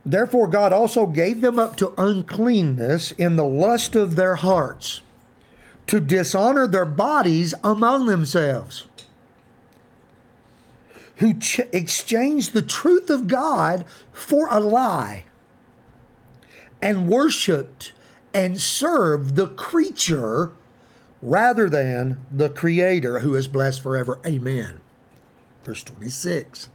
Therefore, 0.06 0.46
God 0.46 0.72
also 0.72 1.06
gave 1.06 1.40
them 1.40 1.58
up 1.58 1.74
to 1.78 1.92
uncleanness 1.98 3.10
in 3.12 3.34
the 3.34 3.44
lust 3.44 3.96
of 3.96 4.14
their 4.14 4.36
hearts, 4.36 5.00
to 5.88 5.98
dishonor 5.98 6.68
their 6.68 6.84
bodies 6.84 7.54
among 7.64 8.06
themselves, 8.06 8.84
who 11.16 11.34
ch- 11.34 11.60
exchanged 11.72 12.52
the 12.52 12.62
truth 12.62 13.10
of 13.10 13.26
God 13.26 13.84
for 14.12 14.46
a 14.48 14.60
lie, 14.60 15.24
and 16.80 17.08
worshiped 17.08 17.92
and 18.32 18.60
served 18.60 19.34
the 19.34 19.48
creature 19.48 20.52
rather 21.20 21.68
than 21.68 22.18
the 22.30 22.48
Creator 22.48 23.20
who 23.20 23.34
is 23.34 23.48
blessed 23.48 23.82
forever. 23.82 24.20
Amen. 24.24 24.80
Verse 25.64 25.82
26. 25.82 26.68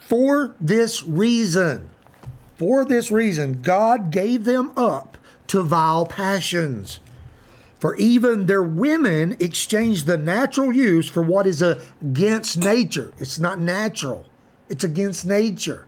For 0.00 0.54
this 0.60 1.02
reason, 1.02 1.88
for 2.56 2.84
this 2.84 3.10
reason, 3.10 3.60
God 3.60 4.10
gave 4.10 4.44
them 4.44 4.72
up 4.76 5.18
to 5.48 5.62
vile 5.62 6.06
passions. 6.06 7.00
For 7.78 7.94
even 7.96 8.46
their 8.46 8.62
women 8.62 9.36
exchanged 9.38 10.06
the 10.06 10.16
natural 10.16 10.72
use 10.72 11.08
for 11.08 11.22
what 11.22 11.46
is 11.46 11.62
against 11.62 12.56
nature. 12.56 13.12
It's 13.18 13.38
not 13.38 13.60
natural, 13.60 14.26
it's 14.68 14.84
against 14.84 15.26
nature. 15.26 15.86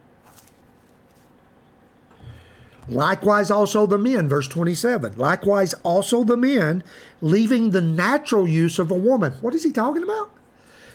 Likewise, 2.90 3.50
also 3.50 3.86
the 3.86 3.98
men, 3.98 4.28
verse 4.28 4.48
27. 4.48 5.14
Likewise, 5.16 5.74
also 5.82 6.24
the 6.24 6.36
men, 6.38 6.82
leaving 7.20 7.70
the 7.70 7.82
natural 7.82 8.48
use 8.48 8.78
of 8.78 8.90
a 8.90 8.94
woman. 8.94 9.32
What 9.40 9.54
is 9.54 9.62
he 9.62 9.72
talking 9.72 10.02
about? 10.02 10.30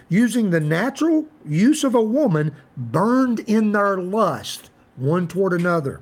Using 0.09 0.49
the 0.49 0.59
natural 0.59 1.27
use 1.45 1.83
of 1.83 1.93
a 1.93 2.01
woman, 2.01 2.55
burned 2.75 3.41
in 3.41 3.73
their 3.73 3.97
lust 3.97 4.69
one 4.95 5.27
toward 5.27 5.53
another. 5.53 6.01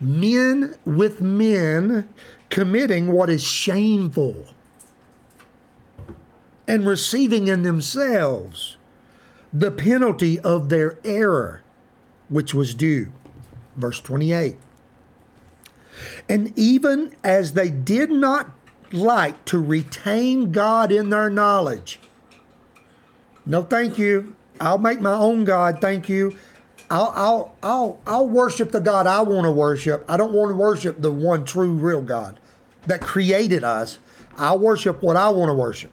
Men 0.00 0.74
with 0.84 1.20
men 1.20 2.08
committing 2.50 3.12
what 3.12 3.30
is 3.30 3.42
shameful 3.42 4.48
and 6.66 6.86
receiving 6.86 7.48
in 7.48 7.62
themselves 7.62 8.76
the 9.52 9.70
penalty 9.70 10.40
of 10.40 10.68
their 10.68 10.98
error, 11.04 11.62
which 12.28 12.54
was 12.54 12.74
due. 12.74 13.12
Verse 13.76 14.00
28. 14.00 14.56
And 16.28 16.56
even 16.58 17.14
as 17.22 17.52
they 17.52 17.70
did 17.70 18.10
not 18.10 18.50
like 18.92 19.44
to 19.46 19.58
retain 19.58 20.52
God 20.52 20.90
in 20.90 21.10
their 21.10 21.30
knowledge, 21.30 22.00
no, 23.44 23.62
thank 23.62 23.98
you. 23.98 24.34
I'll 24.60 24.78
make 24.78 25.00
my 25.00 25.14
own 25.14 25.44
God. 25.44 25.80
Thank 25.80 26.08
you. 26.08 26.36
I'll, 26.92 27.12
I'll, 27.16 27.56
I'll, 27.62 28.00
I'll 28.06 28.28
worship 28.28 28.70
the 28.70 28.80
God 28.80 29.06
I 29.06 29.22
want 29.22 29.46
to 29.46 29.50
worship. 29.50 30.04
I 30.08 30.18
don't 30.18 30.34
want 30.34 30.50
to 30.50 30.54
worship 30.54 31.00
the 31.00 31.10
one 31.10 31.46
true, 31.46 31.72
real 31.72 32.02
God 32.02 32.38
that 32.86 33.00
created 33.00 33.64
us. 33.64 33.98
I'll 34.36 34.58
worship 34.58 35.02
what 35.02 35.16
I 35.16 35.30
want 35.30 35.48
to 35.48 35.54
worship. 35.54 35.90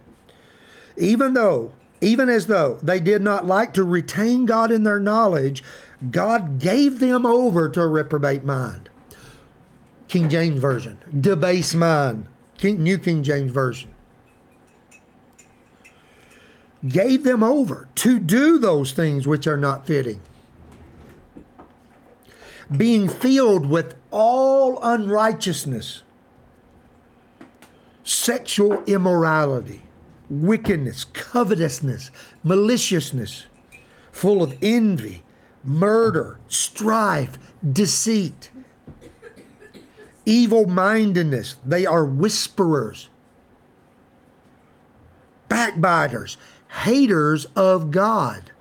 Even 0.98 1.36
though, 1.36 1.72
even 2.01 2.27
as 2.27 2.48
though 2.48 2.79
they 2.84 3.00
did 3.00 3.22
not 3.22 3.46
like 3.46 3.74
to 3.75 3.86
retain 3.86 4.46
God 4.46 4.74
in 4.74 4.84
their 4.84 5.00
knowledge, 5.00 5.63
God 6.12 6.60
gave 6.60 7.00
them 7.00 7.25
over 7.25 7.70
to 7.70 7.82
a 7.82 7.88
reprobate 7.88 8.44
mind. 8.44 8.89
King 10.10 10.27
James 10.27 10.60
Version, 10.60 10.98
debased 11.22 11.75
mind. 11.75 12.27
King, 12.58 12.84
New 12.84 12.98
King 12.98 13.24
James 13.24 13.53
Version. 13.53 13.89
Gave 16.86 17.24
them 17.24 17.41
over 17.41 17.88
to 17.96 18.20
do 18.20 18.60
those 18.60 18.91
things 18.91 19.25
which 19.25 19.48
are 19.48 19.56
not 19.56 19.88
fitting. 19.88 20.20
Being 22.75 23.09
filled 23.09 23.65
with 23.65 23.95
all 24.11 24.79
unrighteousness, 24.83 26.03
sexual 28.03 28.83
immorality, 28.85 29.81
wickedness, 30.29 31.05
covetousness, 31.05 32.11
maliciousness, 32.43 33.45
full 34.11 34.43
of 34.43 34.55
envy, 34.61 35.23
murder, 35.63 36.39
strife, 36.47 37.38
deceit, 37.73 38.51
evil 40.25 40.67
mindedness. 40.67 41.55
They 41.65 41.85
are 41.85 42.05
whisperers, 42.05 43.09
backbiters, 45.47 46.38
haters 46.83 47.45
of 47.55 47.91
God. 47.91 48.51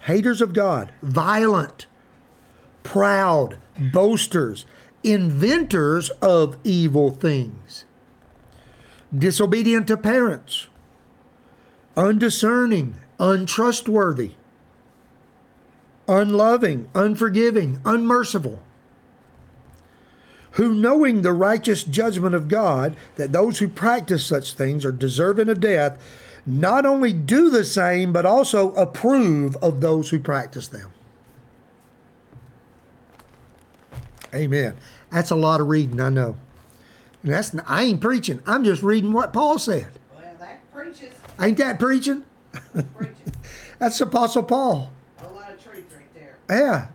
Haters 0.00 0.40
of 0.40 0.52
God, 0.52 0.92
violent, 1.02 1.86
proud, 2.82 3.58
boasters, 3.78 4.66
inventors 5.02 6.10
of 6.22 6.56
evil 6.64 7.10
things, 7.10 7.84
disobedient 9.16 9.86
to 9.86 9.96
parents, 9.96 10.66
undiscerning, 11.96 12.96
untrustworthy, 13.18 14.32
unloving, 16.06 16.88
unforgiving, 16.94 17.80
unmerciful, 17.84 18.62
who 20.52 20.74
knowing 20.74 21.22
the 21.22 21.32
righteous 21.32 21.84
judgment 21.84 22.34
of 22.34 22.48
God, 22.48 22.96
that 23.16 23.32
those 23.32 23.58
who 23.58 23.68
practice 23.68 24.24
such 24.24 24.54
things 24.54 24.84
are 24.84 24.92
deserving 24.92 25.48
of 25.48 25.60
death, 25.60 26.00
not 26.46 26.86
only 26.86 27.12
do 27.12 27.50
the 27.50 27.64
same, 27.64 28.12
but 28.12 28.26
also 28.26 28.72
approve 28.72 29.54
of 29.56 29.80
those 29.80 30.10
who 30.10 30.18
practice 30.18 30.66
them. 30.68 30.90
Amen. 34.34 34.76
That's 35.10 35.30
a 35.30 35.36
lot 35.36 35.60
of 35.60 35.68
reading, 35.68 36.00
I 36.00 36.08
know. 36.10 36.36
And 37.22 37.32
that's 37.32 37.54
I 37.66 37.84
ain't 37.84 38.00
preaching. 38.00 38.40
I'm 38.46 38.64
just 38.64 38.82
reading 38.82 39.12
what 39.12 39.32
Paul 39.32 39.58
said. 39.58 39.88
Well, 40.14 40.24
that 40.38 40.72
preaches, 40.72 41.12
Ain't 41.40 41.58
that 41.58 41.78
preaching? 41.78 42.24
preaches. 42.96 43.16
That's 43.78 44.00
Apostle 44.00 44.42
Paul. 44.42 44.90
A 45.20 45.28
lot 45.32 45.52
of 45.52 45.62
truth 45.62 45.84
right 45.94 46.14
there. 46.14 46.36
Yeah. 46.50 46.88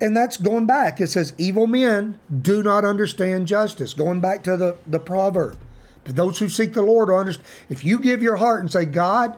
And 0.00 0.16
that's 0.16 0.36
going 0.36 0.66
back. 0.66 1.00
It 1.00 1.08
says, 1.08 1.32
evil 1.38 1.66
men 1.66 2.18
do 2.40 2.62
not 2.62 2.84
understand 2.84 3.46
justice. 3.48 3.94
Going 3.94 4.20
back 4.20 4.42
to 4.44 4.56
the, 4.56 4.76
the 4.86 5.00
proverb. 5.00 5.56
But 6.04 6.16
those 6.16 6.38
who 6.38 6.48
seek 6.48 6.72
the 6.74 6.82
Lord 6.82 7.08
will 7.08 7.18
understand. 7.18 7.48
If 7.68 7.84
you 7.84 7.98
give 7.98 8.22
your 8.22 8.36
heart 8.36 8.60
and 8.60 8.70
say, 8.70 8.84
God, 8.84 9.36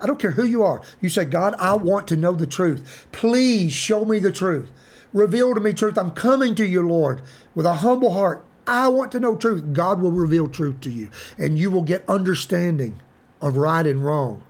I 0.00 0.06
don't 0.06 0.18
care 0.18 0.30
who 0.32 0.44
you 0.44 0.62
are, 0.62 0.82
you 1.00 1.08
say, 1.08 1.24
God, 1.24 1.54
I 1.58 1.74
want 1.74 2.08
to 2.08 2.16
know 2.16 2.32
the 2.32 2.46
truth. 2.46 3.06
Please 3.12 3.72
show 3.72 4.04
me 4.04 4.18
the 4.18 4.32
truth. 4.32 4.70
Reveal 5.12 5.54
to 5.54 5.60
me 5.60 5.72
truth. 5.72 5.98
I'm 5.98 6.12
coming 6.12 6.54
to 6.54 6.66
you, 6.66 6.86
Lord, 6.86 7.22
with 7.54 7.66
a 7.66 7.74
humble 7.74 8.12
heart. 8.12 8.44
I 8.66 8.88
want 8.88 9.12
to 9.12 9.20
know 9.20 9.36
truth. 9.36 9.72
God 9.72 10.00
will 10.00 10.12
reveal 10.12 10.48
truth 10.48 10.80
to 10.82 10.90
you, 10.90 11.10
and 11.36 11.58
you 11.58 11.70
will 11.70 11.82
get 11.82 12.04
understanding 12.08 13.00
of 13.40 13.56
right 13.56 13.86
and 13.86 14.04
wrong. 14.04 14.42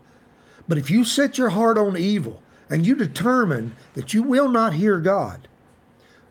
But 0.68 0.79
if 0.79 0.90
you 0.90 1.05
set 1.05 1.38
your 1.38 1.51
heart 1.51 1.79
on 1.79 1.96
evil 1.96 2.42
and 2.70 2.87
you 2.87 2.94
determine 2.94 3.75
that 3.94 4.14
you 4.14 4.22
will 4.22 4.48
not 4.48 4.75
hear 4.75 4.98
God, 4.98 5.48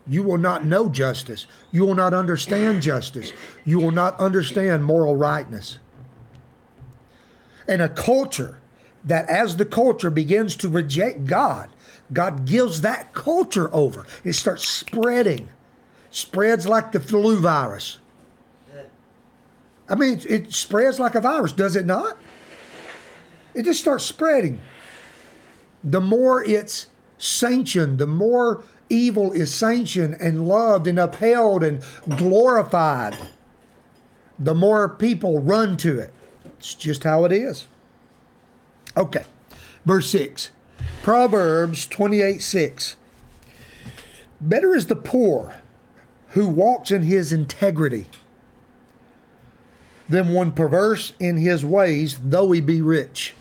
you 0.06 0.22
will 0.22 0.38
not 0.38 0.64
know 0.64 0.88
justice. 0.88 1.46
You 1.70 1.84
will 1.84 1.94
not 1.94 2.14
understand 2.14 2.82
justice. 2.82 3.32
You 3.64 3.78
will 3.78 3.92
not 3.92 4.18
understand 4.18 4.84
moral 4.84 5.16
rightness. 5.16 5.78
And 7.68 7.80
a 7.80 7.88
culture 7.88 8.58
that, 9.04 9.28
as 9.28 9.56
the 9.56 9.64
culture 9.64 10.10
begins 10.10 10.56
to 10.56 10.68
reject 10.68 11.26
God, 11.26 11.68
God 12.12 12.44
gives 12.44 12.80
that 12.82 13.14
culture 13.14 13.72
over. 13.74 14.06
It 14.24 14.34
starts 14.34 14.66
spreading, 14.66 15.48
spreads 16.10 16.66
like 16.66 16.92
the 16.92 17.00
flu 17.00 17.38
virus. 17.38 17.98
I 19.88 19.94
mean, 19.94 20.22
it, 20.28 20.52
spreads 20.52 20.98
like 20.98 21.14
a 21.14 21.20
virus, 21.20 21.52
does 21.52 21.76
it 21.76 21.86
not? 21.86 22.16
It 23.54 23.64
just 23.64 23.80
starts 23.80 24.04
spreading. 24.04 24.60
The 25.84 26.00
more 26.00 26.44
it's 26.44 26.86
sanctioned, 27.18 27.98
the 27.98 28.06
more 28.06 28.64
evil 28.88 29.32
is 29.32 29.52
sanctioned 29.52 30.16
and 30.20 30.46
loved 30.46 30.86
and 30.86 30.98
upheld 30.98 31.64
and 31.64 31.82
glorified, 32.16 33.16
the 34.38 34.54
more 34.54 34.88
people 34.88 35.40
run 35.40 35.76
to 35.78 35.98
it. 35.98 36.12
It's 36.58 36.74
just 36.74 37.04
how 37.04 37.24
it 37.24 37.32
is. 37.32 37.66
Okay, 38.96 39.24
verse 39.84 40.08
6. 40.10 40.50
Proverbs 41.02 41.86
28 41.88 42.40
6. 42.40 42.96
Better 44.40 44.74
is 44.74 44.86
the 44.86 44.94
poor 44.94 45.56
who 46.28 46.46
walks 46.46 46.92
in 46.92 47.02
his 47.02 47.32
integrity 47.32 48.06
than 50.08 50.32
one 50.32 50.52
perverse 50.52 51.12
in 51.18 51.38
his 51.38 51.64
ways, 51.64 52.18
though 52.22 52.52
he 52.52 52.60
be 52.60 52.80
rich. 52.80 53.34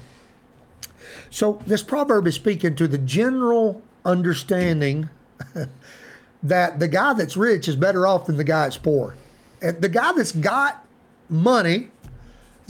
So, 1.30 1.62
this 1.68 1.84
proverb 1.84 2.26
is 2.26 2.34
speaking 2.34 2.76
to 2.76 2.88
the 2.88 2.98
general 2.98 3.84
understanding 4.06 5.10
that 6.44 6.80
the 6.80 6.88
guy 6.88 7.14
that's 7.14 7.38
rich 7.38 7.68
is 7.68 7.76
better 7.76 8.08
off 8.08 8.26
than 8.26 8.38
the 8.38 8.44
guy 8.44 8.64
that's 8.64 8.78
poor. 8.78 9.16
And 9.62 9.80
the 9.80 9.90
guy 9.90 10.14
that's 10.14 10.32
got 10.32 10.84
money, 11.30 11.92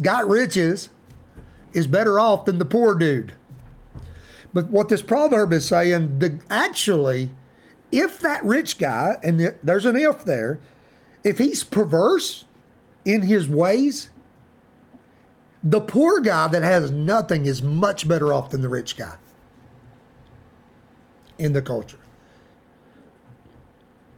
got 0.01 0.27
riches, 0.27 0.89
is 1.71 1.87
better 1.87 2.19
off 2.19 2.43
than 2.43 2.59
the 2.59 2.65
poor 2.65 2.93
dude. 2.93 3.33
But 4.53 4.69
what 4.69 4.89
this 4.89 5.01
proverb 5.01 5.53
is 5.53 5.65
saying, 5.65 6.19
the, 6.19 6.39
actually, 6.49 7.29
if 7.91 8.19
that 8.19 8.43
rich 8.43 8.77
guy, 8.77 9.17
and 9.23 9.39
th- 9.39 9.55
there's 9.63 9.85
an 9.85 9.95
if 9.95 10.25
there, 10.25 10.59
if 11.23 11.37
he's 11.37 11.63
perverse 11.63 12.45
in 13.05 13.21
his 13.21 13.47
ways, 13.47 14.09
the 15.63 15.79
poor 15.79 16.19
guy 16.19 16.47
that 16.47 16.63
has 16.63 16.91
nothing 16.91 17.45
is 17.45 17.61
much 17.61 18.07
better 18.07 18.33
off 18.33 18.49
than 18.49 18.61
the 18.61 18.69
rich 18.69 18.97
guy 18.97 19.15
in 21.37 21.53
the 21.53 21.61
culture. 21.61 21.99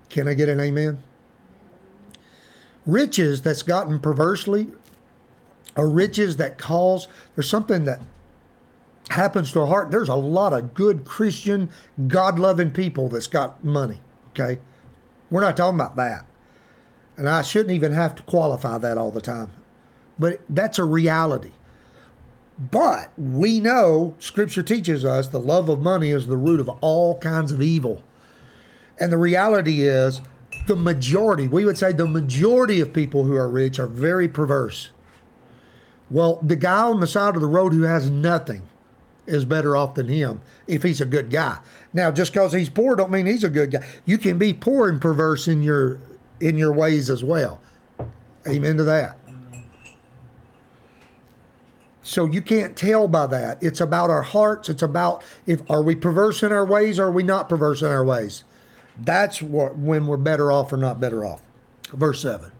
Can 0.09 0.27
I 0.27 0.33
get 0.33 0.49
an 0.49 0.59
amen? 0.59 1.03
Riches 2.85 3.41
that's 3.41 3.63
gotten 3.63 3.99
perversely 3.99 4.67
or 5.75 5.89
riches 5.89 6.37
that 6.37 6.57
cause, 6.57 7.07
there's 7.35 7.49
something 7.49 7.85
that 7.85 7.99
happens 9.09 9.51
to 9.51 9.61
a 9.61 9.65
heart. 9.65 9.91
There's 9.91 10.09
a 10.09 10.15
lot 10.15 10.53
of 10.53 10.73
good 10.73 11.05
Christian, 11.05 11.69
God 12.07 12.39
loving 12.39 12.71
people 12.71 13.09
that's 13.09 13.27
got 13.27 13.63
money. 13.63 14.01
Okay. 14.29 14.59
We're 15.29 15.41
not 15.41 15.57
talking 15.57 15.79
about 15.79 15.95
that. 15.95 16.25
And 17.17 17.29
I 17.29 17.41
shouldn't 17.41 17.75
even 17.75 17.91
have 17.93 18.15
to 18.15 18.23
qualify 18.23 18.77
that 18.79 18.97
all 18.97 19.11
the 19.11 19.21
time. 19.21 19.51
But 20.17 20.41
that's 20.49 20.79
a 20.79 20.83
reality. 20.83 21.51
But 22.71 23.11
we 23.17 23.59
know 23.59 24.15
Scripture 24.19 24.63
teaches 24.63 25.03
us 25.03 25.27
the 25.27 25.39
love 25.39 25.69
of 25.69 25.79
money 25.79 26.11
is 26.11 26.27
the 26.27 26.37
root 26.37 26.59
of 26.59 26.69
all 26.81 27.17
kinds 27.19 27.51
of 27.51 27.61
evil. 27.61 28.03
And 28.99 29.11
the 29.11 29.17
reality 29.17 29.81
is, 29.81 30.21
the 30.67 30.75
majority, 30.75 31.47
we 31.47 31.65
would 31.65 31.77
say 31.77 31.91
the 31.91 32.07
majority 32.07 32.79
of 32.79 32.93
people 32.93 33.23
who 33.23 33.35
are 33.35 33.49
rich 33.49 33.79
are 33.79 33.87
very 33.87 34.27
perverse. 34.27 34.91
Well, 36.11 36.39
the 36.43 36.55
guy 36.55 36.83
on 36.83 36.99
the 36.99 37.07
side 37.07 37.35
of 37.35 37.41
the 37.41 37.47
road 37.47 37.73
who 37.73 37.81
has 37.83 38.09
nothing 38.09 38.61
is 39.25 39.45
better 39.45 39.75
off 39.75 39.95
than 39.95 40.07
him 40.07 40.41
if 40.67 40.83
he's 40.83 41.01
a 41.01 41.05
good 41.05 41.29
guy. 41.29 41.57
Now, 41.93 42.11
just 42.11 42.33
because 42.33 42.53
he's 42.53 42.69
poor 42.69 42.95
don't 42.95 43.11
mean 43.11 43.25
he's 43.25 43.43
a 43.43 43.49
good 43.49 43.71
guy. 43.71 43.85
You 44.05 44.17
can 44.17 44.37
be 44.37 44.53
poor 44.53 44.89
and 44.89 45.01
perverse 45.01 45.47
in 45.47 45.61
your 45.61 45.99
in 46.39 46.57
your 46.57 46.73
ways 46.73 47.09
as 47.09 47.23
well. 47.23 47.61
Amen 48.47 48.77
to 48.77 48.83
that. 48.83 49.17
So 52.03 52.25
you 52.25 52.41
can't 52.41 52.75
tell 52.75 53.07
by 53.07 53.27
that. 53.27 53.63
It's 53.63 53.79
about 53.79 54.09
our 54.09 54.21
hearts. 54.21 54.67
It's 54.67 54.83
about 54.83 55.23
if 55.45 55.61
are 55.69 55.81
we 55.81 55.95
perverse 55.95 56.43
in 56.43 56.51
our 56.51 56.65
ways 56.65 56.99
or 56.99 57.05
are 57.05 57.11
we 57.11 57.23
not 57.23 57.47
perverse 57.47 57.81
in 57.81 57.87
our 57.87 58.03
ways. 58.03 58.43
That's 58.99 59.41
what 59.41 59.77
when 59.77 60.05
we're 60.05 60.17
better 60.17 60.51
off 60.51 60.73
or 60.73 60.77
not 60.77 60.99
better 60.99 61.25
off. 61.25 61.41
Verse 61.93 62.21
7. 62.21 62.51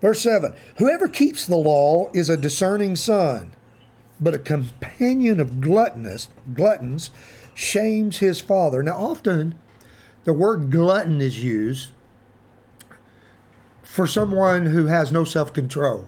Verse 0.00 0.20
7 0.20 0.54
Whoever 0.76 1.08
keeps 1.08 1.46
the 1.46 1.56
law 1.56 2.10
is 2.12 2.28
a 2.28 2.36
discerning 2.36 2.94
son, 2.94 3.52
but 4.20 4.34
a 4.34 4.38
companion 4.38 5.40
of 5.40 5.60
gluttonous, 5.60 6.28
gluttons 6.54 7.10
shames 7.54 8.18
his 8.18 8.40
father. 8.40 8.82
Now, 8.82 8.96
often 8.96 9.58
the 10.24 10.32
word 10.32 10.70
glutton 10.70 11.20
is 11.20 11.42
used 11.42 11.90
for 13.82 14.06
someone 14.06 14.66
who 14.66 14.86
has 14.86 15.10
no 15.10 15.24
self 15.24 15.52
control. 15.52 16.06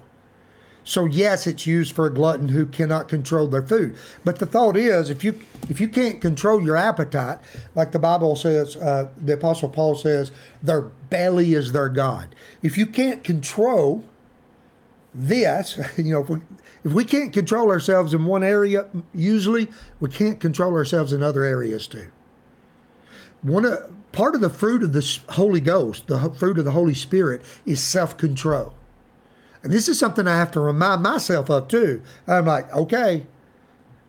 So 0.85 1.05
yes, 1.05 1.46
it's 1.46 1.66
used 1.66 1.94
for 1.94 2.07
a 2.07 2.12
glutton 2.12 2.49
who 2.49 2.66
cannot 2.66 3.09
control 3.09 3.46
their 3.46 3.62
food. 3.62 3.96
But 4.25 4.38
the 4.38 4.46
thought 4.46 4.77
is, 4.77 5.11
if 5.11 5.23
you 5.23 5.38
if 5.68 5.81
you 5.81 5.88
can't 5.88 6.20
control 6.20 6.62
your 6.62 6.77
appetite, 6.77 7.38
like 7.75 7.92
the 7.92 7.99
Bible 7.99 8.35
says, 8.35 8.77
uh, 8.77 9.09
the 9.25 9.35
Apostle 9.35 9.68
Paul 9.68 9.94
says, 9.94 10.33
their 10.62 10.83
belly 10.83 11.55
is 11.55 11.73
their 11.73 11.88
god. 11.88 12.35
If 12.62 12.79
you 12.79 12.87
can't 12.87 13.23
control 13.23 14.05
this, 15.14 15.79
you 15.96 16.12
know, 16.12 16.23
if 16.23 16.29
we, 16.29 16.40
if 16.85 16.92
we 16.92 17.05
can't 17.05 17.33
control 17.33 17.70
ourselves 17.70 18.14
in 18.14 18.25
one 18.25 18.42
area, 18.42 18.87
usually 19.14 19.68
we 20.01 20.09
can't 20.09 20.40
control 20.40 20.75
ourselves 20.75 21.12
in 21.12 21.23
other 21.23 21.44
areas 21.44 21.87
too. 21.87 22.11
One 23.42 23.64
of 23.64 23.90
part 24.12 24.35
of 24.35 24.40
the 24.40 24.51
fruit 24.51 24.83
of 24.83 24.92
the 24.92 25.20
Holy 25.31 25.61
Ghost, 25.61 26.07
the 26.07 26.31
fruit 26.31 26.59
of 26.59 26.64
the 26.64 26.73
Holy 26.73 26.94
Spirit, 26.94 27.42
is 27.66 27.83
self 27.83 28.16
control. 28.16 28.75
And 29.62 29.73
this 29.73 29.88
is 29.88 29.99
something 29.99 30.27
I 30.27 30.37
have 30.37 30.53
to 30.53 30.61
remind 30.61 31.03
myself 31.03 31.51
of 31.51 31.68
too. 31.68 32.03
I'm 32.27 32.46
like, 32.46 32.73
okay, 32.75 33.27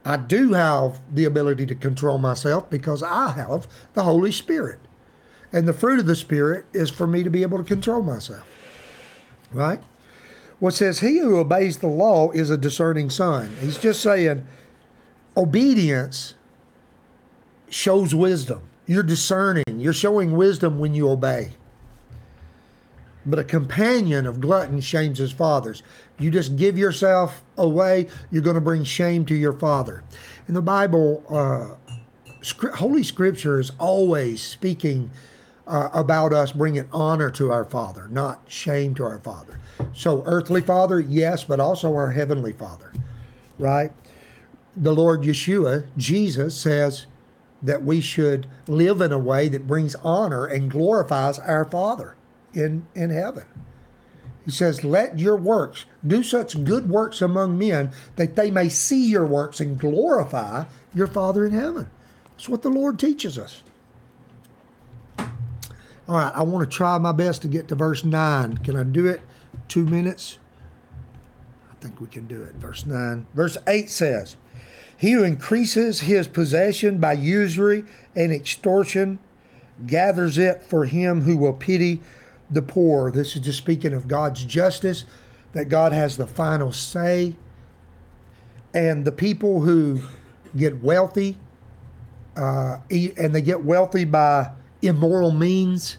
I 0.06 0.18
do 0.18 0.54
have 0.54 1.02
the 1.14 1.26
ability 1.26 1.66
to 1.68 1.76
control 1.76 2.18
myself 2.18 2.70
because 2.70 3.04
I 3.04 3.32
have 3.32 3.68
the 3.94 4.04
Holy 4.04 4.32
Spirit. 4.32 4.80
And 5.54 5.68
the 5.68 5.74
fruit 5.74 6.00
of 6.00 6.06
the 6.06 6.16
Spirit 6.16 6.66
is 6.74 6.90
for 6.90 7.06
me 7.06 7.24
to 7.24 7.30
be 7.30 7.42
able 7.42 7.58
to 7.58 7.64
control 7.64 8.02
myself. 8.02 8.48
Right? 9.52 9.82
It 10.62 10.71
says, 10.74 11.00
He 11.00 11.19
who 11.19 11.38
obeys 11.38 11.78
the 11.78 11.88
law 11.88 12.32
is 12.32 12.50
a 12.50 12.58
discerning 12.58 13.10
son. 13.10 13.56
He's 13.60 13.78
just 13.78 14.02
saying, 14.02 14.47
obedience 15.36 16.36
shows 17.69 18.13
wisdom. 18.13 18.62
You're 18.86 19.04
discerning, 19.04 19.63
you're 19.80 19.93
showing 19.93 20.34
wisdom 20.34 20.80
when 20.80 20.93
you 20.93 21.10
obey 21.10 21.54
but 23.26 23.39
a 23.39 23.43
companion 23.43 24.26
of 24.26 24.39
glutton 24.39 24.82
shames 24.82 25.17
his 25.17 25.32
fathers. 25.32 25.84
You 26.19 26.32
just 26.32 26.56
give 26.56 26.78
yourself 26.78 27.43
away, 27.58 28.08
you're 28.32 28.41
going 28.41 28.56
to 28.56 28.62
bring 28.62 28.84
shame 28.84 29.26
to 29.26 29.36
your 29.36 29.54
father. 29.54 30.04
In 30.47 30.54
the 30.54 30.62
Bible, 30.62 31.24
uh, 31.30 31.76
Holy 32.76 33.04
Scripture 33.04 33.60
is 33.60 33.71
always 33.78 34.41
speaking 34.41 35.12
uh, 35.67 35.89
about 35.93 36.34
us 36.34 36.52
bringing 36.52 36.88
honor 36.91 37.30
to 37.32 37.52
our 37.52 37.63
Father, 37.63 38.08
not 38.10 38.41
shame 38.47 38.95
to 38.95 39.04
our 39.04 39.19
Father. 39.19 39.60
So, 39.94 40.24
earthly 40.26 40.62
Father, 40.62 41.00
yes, 41.00 41.44
but 41.44 41.60
also 41.60 41.94
our 41.96 42.12
Heavenly 42.12 42.54
Father, 42.54 42.91
right? 43.60 43.91
The 44.76 44.94
Lord 44.94 45.22
Yeshua, 45.22 45.88
Jesus, 45.98 46.56
says 46.56 47.06
that 47.62 47.84
we 47.84 48.02
should 48.02 48.48
live 48.67 49.02
in 49.02 49.12
a 49.12 49.20
way 49.20 49.48
that 49.50 49.67
brings 49.67 49.96
honor 49.96 50.46
and 50.46 50.72
glorifies 50.72 51.39
our 51.39 51.65
Father 51.65 52.15
in, 52.54 52.88
in 52.96 53.10
heaven. 53.10 53.46
He 54.46 54.52
says, 54.52 54.84
Let 54.84 55.20
your 55.20 55.36
works 55.36 55.86
do 56.06 56.24
such 56.24 56.63
good 56.63 56.89
works 56.89 57.22
among 57.22 57.58
men 57.58 57.91
that 58.15 58.36
they 58.36 58.50
may 58.50 58.70
see 58.70 59.06
your 59.06 59.26
works 59.26 59.60
and 59.60 59.80
glorify 59.80 60.65
your 60.94 61.08
Father 61.08 61.46
in 61.46 61.54
heaven. 61.54 61.89
That's 62.32 62.50
what 62.50 62.63
the 62.63 62.70
Lord 62.70 62.98
teaches 62.98 63.38
us. 63.38 63.62
All 65.20 66.17
right, 66.17 66.34
I 66.36 66.41
want 66.41 66.70
to 66.70 66.76
try 66.76 66.98
my 66.98 67.12
best 67.12 67.44
to 67.44 67.48
get 67.48 67.67
to 67.67 67.76
verse 67.76 68.04
9. 68.04 68.58
Can 68.60 68.76
I 68.76 68.84
do 68.84 69.06
it? 69.06 69.22
Two 69.72 69.86
minutes? 69.86 70.38
I 71.72 71.76
think 71.76 72.02
we 72.02 72.08
can 72.08 72.28
do 72.28 72.44
it. 72.44 72.56
Verse 72.56 72.86
9. 72.86 73.26
Verse 73.34 73.58
8 73.66 73.90
says, 73.90 74.36
He 74.98 75.14
who 75.14 75.24
increases 75.24 76.02
his 76.02 76.28
possession 76.28 76.98
by 76.98 77.14
usury 77.14 77.86
and 78.14 78.34
extortion 78.34 79.18
gathers 79.88 80.38
it 80.38 80.62
for 80.62 80.84
him 80.84 81.22
who 81.22 81.38
will 81.38 81.54
pity 81.54 82.02
the 82.50 82.62
poor. 82.62 83.12
This 83.12 83.38
is 83.38 83.44
just 83.44 83.60
speaking 83.60 83.94
of 83.94 84.10
God's 84.10 84.44
justice, 84.44 85.06
that 85.54 85.70
God 85.70 85.94
has 85.94 86.18
the 86.18 86.28
final 86.28 86.74
say. 86.74 87.38
And 88.74 89.06
the 89.06 89.14
people 89.14 89.62
who 89.62 90.02
get 90.54 90.84
wealthy, 90.84 91.38
uh, 92.36 92.80
and 92.90 93.34
they 93.34 93.42
get 93.42 93.64
wealthy 93.64 94.04
by 94.04 94.52
immoral 94.82 95.32
means, 95.32 95.98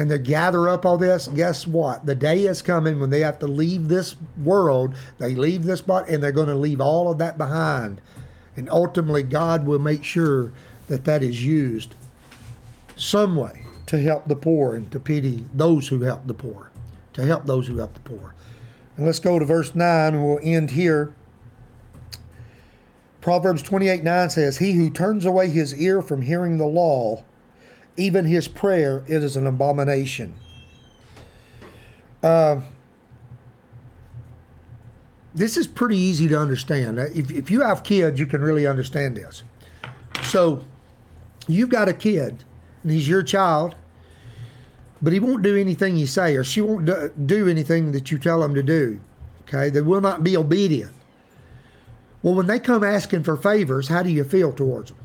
and 0.00 0.10
they 0.10 0.18
gather 0.18 0.66
up 0.66 0.86
all 0.86 0.96
this, 0.96 1.28
guess 1.28 1.66
what? 1.66 2.06
The 2.06 2.14
day 2.14 2.46
is 2.46 2.62
coming 2.62 2.98
when 3.00 3.10
they 3.10 3.20
have 3.20 3.38
to 3.40 3.46
leave 3.46 3.88
this 3.88 4.16
world, 4.42 4.94
they 5.18 5.34
leave 5.34 5.64
this 5.64 5.82
body, 5.82 6.14
and 6.14 6.22
they're 6.22 6.32
going 6.32 6.48
to 6.48 6.54
leave 6.54 6.80
all 6.80 7.10
of 7.10 7.18
that 7.18 7.36
behind. 7.36 8.00
And 8.56 8.70
ultimately, 8.70 9.22
God 9.22 9.66
will 9.66 9.78
make 9.78 10.02
sure 10.02 10.52
that 10.86 11.04
that 11.04 11.22
is 11.22 11.44
used 11.44 11.96
some 12.96 13.36
way 13.36 13.66
to 13.88 14.00
help 14.00 14.26
the 14.26 14.36
poor 14.36 14.74
and 14.74 14.90
to 14.90 14.98
pity 14.98 15.44
those 15.52 15.88
who 15.88 16.00
help 16.00 16.26
the 16.26 16.32
poor, 16.32 16.70
to 17.12 17.26
help 17.26 17.44
those 17.44 17.66
who 17.66 17.76
help 17.76 17.92
the 17.92 18.00
poor. 18.00 18.34
And 18.96 19.04
let's 19.04 19.20
go 19.20 19.38
to 19.38 19.44
verse 19.44 19.74
9, 19.74 20.14
and 20.14 20.24
we'll 20.24 20.40
end 20.42 20.70
here. 20.70 21.12
Proverbs 23.20 23.62
28 23.62 24.02
9 24.02 24.30
says, 24.30 24.56
He 24.56 24.72
who 24.72 24.88
turns 24.88 25.26
away 25.26 25.50
his 25.50 25.74
ear 25.74 26.00
from 26.00 26.22
hearing 26.22 26.56
the 26.56 26.64
law, 26.64 27.22
even 28.00 28.24
his 28.24 28.48
prayer, 28.48 29.04
is 29.06 29.36
an 29.36 29.46
abomination. 29.46 30.34
Uh, 32.22 32.60
this 35.34 35.56
is 35.56 35.66
pretty 35.66 35.96
easy 35.96 36.28
to 36.28 36.38
understand. 36.38 36.98
If, 36.98 37.30
if 37.30 37.50
you 37.50 37.60
have 37.60 37.82
kids, 37.82 38.18
you 38.18 38.26
can 38.26 38.40
really 38.40 38.66
understand 38.66 39.16
this. 39.16 39.42
So, 40.24 40.64
you've 41.46 41.68
got 41.68 41.88
a 41.88 41.94
kid, 41.94 42.44
and 42.82 42.92
he's 42.92 43.08
your 43.08 43.22
child, 43.22 43.74
but 45.02 45.12
he 45.12 45.20
won't 45.20 45.42
do 45.42 45.56
anything 45.56 45.96
you 45.96 46.06
say, 46.06 46.36
or 46.36 46.44
she 46.44 46.60
won't 46.60 47.26
do 47.26 47.48
anything 47.48 47.92
that 47.92 48.10
you 48.10 48.18
tell 48.18 48.42
him 48.42 48.54
to 48.54 48.62
do. 48.62 49.00
Okay, 49.42 49.70
they 49.70 49.80
will 49.80 50.00
not 50.00 50.22
be 50.22 50.36
obedient. 50.36 50.92
Well, 52.22 52.34
when 52.34 52.46
they 52.46 52.60
come 52.60 52.84
asking 52.84 53.24
for 53.24 53.36
favors, 53.36 53.88
how 53.88 54.02
do 54.02 54.10
you 54.10 54.24
feel 54.24 54.52
towards 54.52 54.92
them? 54.92 54.98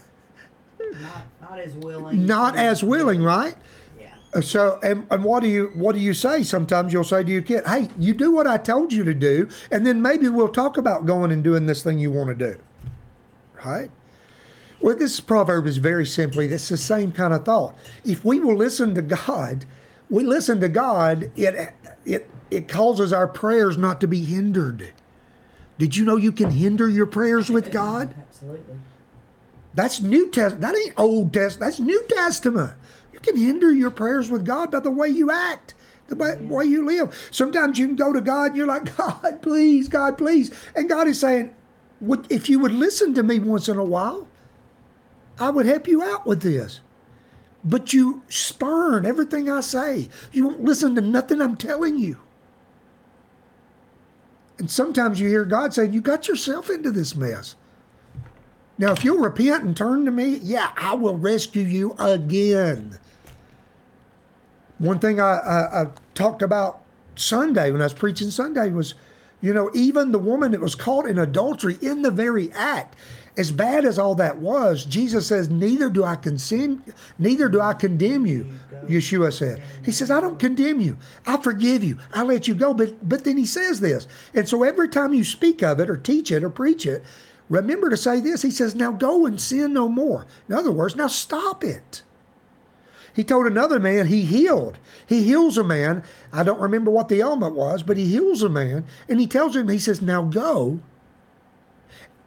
Not, 1.00 1.26
not 1.40 1.58
as 1.58 1.72
willing. 1.74 2.26
Not 2.26 2.56
as 2.56 2.82
willing, 2.82 3.22
right? 3.22 3.54
Yeah. 3.98 4.08
Uh, 4.34 4.40
So, 4.40 4.78
and, 4.82 5.06
and 5.10 5.24
what 5.24 5.42
do 5.42 5.48
you 5.48 5.70
what 5.74 5.94
do 5.94 6.00
you 6.00 6.14
say? 6.14 6.42
Sometimes 6.42 6.92
you'll 6.92 7.04
say 7.04 7.22
to 7.24 7.30
your 7.30 7.42
kid, 7.42 7.66
"Hey, 7.66 7.88
you 7.98 8.14
do 8.14 8.30
what 8.30 8.46
I 8.46 8.56
told 8.58 8.92
you 8.92 9.04
to 9.04 9.14
do, 9.14 9.48
and 9.70 9.86
then 9.86 10.00
maybe 10.02 10.28
we'll 10.28 10.48
talk 10.48 10.76
about 10.78 11.06
going 11.06 11.32
and 11.32 11.42
doing 11.42 11.66
this 11.66 11.82
thing 11.82 11.98
you 11.98 12.10
want 12.10 12.36
to 12.38 12.52
do." 12.52 12.58
Right? 13.64 13.90
Well, 14.80 14.96
this 14.96 15.20
proverb 15.20 15.66
is 15.66 15.78
very 15.78 16.06
simply 16.06 16.46
it's 16.46 16.68
the 16.68 16.76
same 16.76 17.10
kind 17.10 17.32
of 17.32 17.44
thought. 17.44 17.74
If 18.04 18.24
we 18.24 18.40
will 18.40 18.56
listen 18.56 18.94
to 18.94 19.02
God, 19.02 19.64
we 20.10 20.24
listen 20.24 20.60
to 20.60 20.68
God. 20.68 21.30
It 21.36 21.74
it 22.04 22.30
it 22.50 22.68
causes 22.68 23.12
our 23.12 23.26
prayers 23.26 23.76
not 23.76 24.00
to 24.02 24.06
be 24.06 24.24
hindered. 24.24 24.92
Did 25.78 25.96
you 25.96 26.04
know 26.04 26.16
you 26.16 26.32
can 26.32 26.50
hinder 26.50 26.88
your 26.88 27.06
prayers 27.06 27.50
with 27.50 27.70
God? 27.70 28.14
Absolutely. 28.30 28.76
That's 29.76 30.00
New 30.00 30.30
Testament. 30.30 30.62
That 30.62 30.74
ain't 30.74 30.94
Old 30.98 31.32
Testament. 31.34 31.60
That's 31.60 31.78
New 31.78 32.02
Testament. 32.08 32.72
You 33.12 33.20
can 33.20 33.36
hinder 33.36 33.70
your 33.70 33.90
prayers 33.90 34.30
with 34.30 34.44
God 34.44 34.70
by 34.70 34.80
the 34.80 34.90
way 34.90 35.08
you 35.08 35.30
act, 35.30 35.74
the 36.08 36.16
way, 36.16 36.34
way 36.36 36.64
you 36.64 36.84
live. 36.86 37.28
Sometimes 37.30 37.78
you 37.78 37.86
can 37.86 37.94
go 37.94 38.12
to 38.12 38.22
God 38.22 38.46
and 38.46 38.56
you're 38.56 38.66
like, 38.66 38.96
God, 38.96 39.42
please, 39.42 39.88
God, 39.88 40.16
please. 40.16 40.50
And 40.74 40.88
God 40.88 41.06
is 41.06 41.20
saying, 41.20 41.54
if 42.30 42.48
you 42.48 42.58
would 42.58 42.72
listen 42.72 43.12
to 43.14 43.22
me 43.22 43.38
once 43.38 43.68
in 43.68 43.76
a 43.76 43.84
while, 43.84 44.26
I 45.38 45.50
would 45.50 45.66
help 45.66 45.86
you 45.86 46.02
out 46.02 46.26
with 46.26 46.40
this. 46.40 46.80
But 47.62 47.92
you 47.92 48.22
spurn 48.28 49.04
everything 49.04 49.50
I 49.50 49.60
say. 49.60 50.08
You 50.32 50.48
won't 50.48 50.64
listen 50.64 50.94
to 50.94 51.02
nothing 51.02 51.42
I'm 51.42 51.56
telling 51.56 51.98
you. 51.98 52.18
And 54.58 54.70
sometimes 54.70 55.20
you 55.20 55.28
hear 55.28 55.44
God 55.44 55.74
saying, 55.74 55.92
You 55.92 56.00
got 56.00 56.28
yourself 56.28 56.70
into 56.70 56.90
this 56.90 57.14
mess. 57.14 57.56
Now, 58.78 58.92
if 58.92 59.04
you'll 59.04 59.18
repent 59.18 59.64
and 59.64 59.76
turn 59.76 60.04
to 60.04 60.10
me, 60.10 60.38
yeah, 60.42 60.70
I 60.76 60.94
will 60.94 61.16
rescue 61.16 61.62
you 61.62 61.94
again. 61.98 62.98
One 64.78 64.98
thing 64.98 65.20
I, 65.20 65.38
I, 65.38 65.82
I 65.82 65.86
talked 66.14 66.42
about 66.42 66.82
Sunday 67.14 67.70
when 67.70 67.80
I 67.80 67.84
was 67.84 67.94
preaching 67.94 68.30
Sunday 68.30 68.70
was, 68.70 68.94
you 69.40 69.54
know, 69.54 69.70
even 69.74 70.12
the 70.12 70.18
woman 70.18 70.50
that 70.52 70.60
was 70.60 70.74
caught 70.74 71.06
in 71.06 71.18
adultery 71.18 71.78
in 71.80 72.02
the 72.02 72.10
very 72.10 72.52
act, 72.52 72.96
as 73.38 73.50
bad 73.50 73.84
as 73.84 73.98
all 73.98 74.14
that 74.14 74.38
was, 74.38 74.84
Jesus 74.84 75.26
says, 75.26 75.50
Neither 75.50 75.90
do 75.90 76.04
I 76.04 76.16
condemn, 76.16 76.82
neither 77.18 77.48
do 77.48 77.60
I 77.60 77.74
condemn 77.74 78.26
you. 78.26 78.46
Yeshua 78.86 79.32
said. 79.32 79.62
He 79.84 79.92
says, 79.92 80.10
I 80.10 80.20
don't 80.20 80.38
condemn 80.38 80.80
you. 80.80 80.96
I 81.26 81.36
forgive 81.38 81.84
you. 81.84 81.98
I 82.14 82.22
let 82.22 82.48
you 82.48 82.54
go. 82.54 82.72
But 82.72 83.06
but 83.06 83.24
then 83.24 83.36
he 83.36 83.46
says 83.46 83.80
this. 83.80 84.08
And 84.32 84.48
so 84.48 84.62
every 84.62 84.88
time 84.88 85.12
you 85.12 85.24
speak 85.24 85.62
of 85.62 85.80
it 85.80 85.90
or 85.90 85.96
teach 85.96 86.32
it 86.32 86.44
or 86.44 86.50
preach 86.50 86.86
it, 86.86 87.04
remember 87.48 87.90
to 87.90 87.96
say 87.96 88.20
this. 88.20 88.42
He 88.42 88.50
says, 88.50 88.74
Now 88.74 88.92
go 88.92 89.26
and 89.26 89.40
sin 89.40 89.72
no 89.72 89.88
more. 89.88 90.26
In 90.48 90.54
other 90.54 90.72
words, 90.72 90.96
now 90.96 91.08
stop 91.08 91.64
it. 91.64 92.02
He 93.14 93.24
told 93.24 93.46
another 93.46 93.80
man 93.80 94.08
he 94.08 94.22
healed. 94.22 94.76
He 95.06 95.22
heals 95.22 95.56
a 95.56 95.64
man. 95.64 96.02
I 96.34 96.42
don't 96.42 96.60
remember 96.60 96.90
what 96.90 97.08
the 97.08 97.20
ailment 97.20 97.54
was, 97.54 97.82
but 97.82 97.96
he 97.96 98.04
heals 98.06 98.42
a 98.42 98.48
man. 98.50 98.84
And 99.08 99.18
he 99.18 99.26
tells 99.26 99.56
him, 99.56 99.68
he 99.68 99.78
says, 99.78 100.02
Now 100.02 100.22
go 100.22 100.80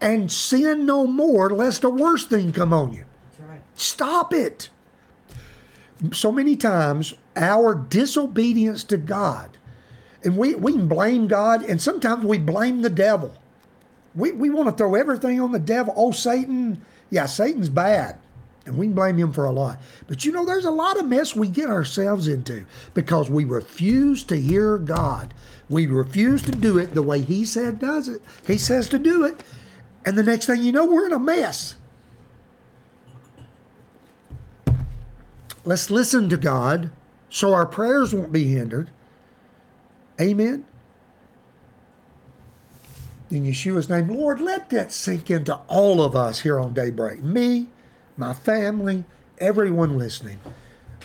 and 0.02 0.32
sin 0.32 0.86
no 0.86 1.06
more, 1.06 1.50
lest 1.50 1.84
a 1.84 1.90
worse 1.90 2.26
thing 2.26 2.52
come 2.52 2.74
on 2.74 2.94
you. 2.94 3.06
That's 3.38 3.50
right. 3.50 3.62
Stop 3.76 4.34
it. 4.34 4.70
So 6.14 6.32
many 6.32 6.56
times, 6.56 7.14
our 7.36 7.76
disobedience 7.76 8.84
to 8.86 8.98
God, 8.98 9.58
and 10.24 10.38
we, 10.38 10.56
we 10.56 10.72
can 10.72 10.88
blame 10.88 11.28
God, 11.28 11.64
and 11.64 11.82
sometimes 11.82 12.26
we 12.26 12.38
blame 12.38 12.82
the 12.82 12.90
devil. 12.90 13.34
We, 14.16 14.32
we 14.32 14.50
want 14.50 14.70
to 14.70 14.76
throw 14.76 14.96
everything 14.96 15.40
on 15.40 15.52
the 15.52 15.60
devil. 15.60 15.94
Oh, 15.96 16.12
Satan, 16.12 16.84
yeah, 17.10 17.26
Satan's 17.26 17.70
bad, 17.70 18.18
and 18.66 18.78
we 18.78 18.88
can 18.88 18.96
blame 18.96 19.18
him 19.18 19.32
for 19.32 19.46
a 19.46 19.52
lot. 19.52 19.80
But 20.08 20.26
you 20.26 20.32
know, 20.32 20.46
there's 20.46 20.66
a 20.66 20.72
lot 20.72 21.00
of 21.00 21.08
mess 21.08 21.36
we 21.36 21.48
get 21.48 21.70
ourselves 21.70 22.28
into 22.28 22.66
because 22.94 23.30
we 23.30 23.46
refuse 23.46 24.24
to 24.26 24.40
hear 24.40 24.78
God. 24.78 25.34
We 25.70 25.86
refuse 25.86 26.42
to 26.44 26.52
do 26.52 26.80
it 26.80 26.94
the 26.94 27.04
way 27.04 27.22
He 27.22 27.46
said 27.46 27.80
does 27.80 28.08
it. 28.08 28.22
He 28.48 28.58
says 28.58 28.90
to 28.90 29.00
do 29.00 29.26
it, 29.26 29.44
and 30.06 30.18
the 30.18 30.24
next 30.24 30.48
thing 30.48 30.64
you 30.64 30.72
know, 30.72 30.86
we're 30.86 31.06
in 31.06 31.14
a 31.14 31.20
mess. 31.20 31.76
Let's 35.66 35.92
listen 35.92 36.30
to 36.30 36.38
God 36.38 36.90
so 37.30 37.54
our 37.54 37.66
prayers 37.66 38.14
won't 38.14 38.32
be 38.32 38.46
hindered. 38.46 38.90
Amen. 40.20 40.66
In 43.32 43.44
Yeshua's 43.44 43.90
name, 43.90 44.08
Lord, 44.08 44.42
let 44.42 44.72
that 44.72 44.92
sink 44.92 45.30
into 45.30 45.56
all 45.68 46.02
of 46.02 46.16
us 46.16 46.40
here 46.40 46.60
on 46.60 46.74
Daybreak. 46.74 47.22
Me, 47.22 47.68
my 48.18 48.34
family, 48.34 49.04
everyone 49.38 50.00
listening. 50.00 50.40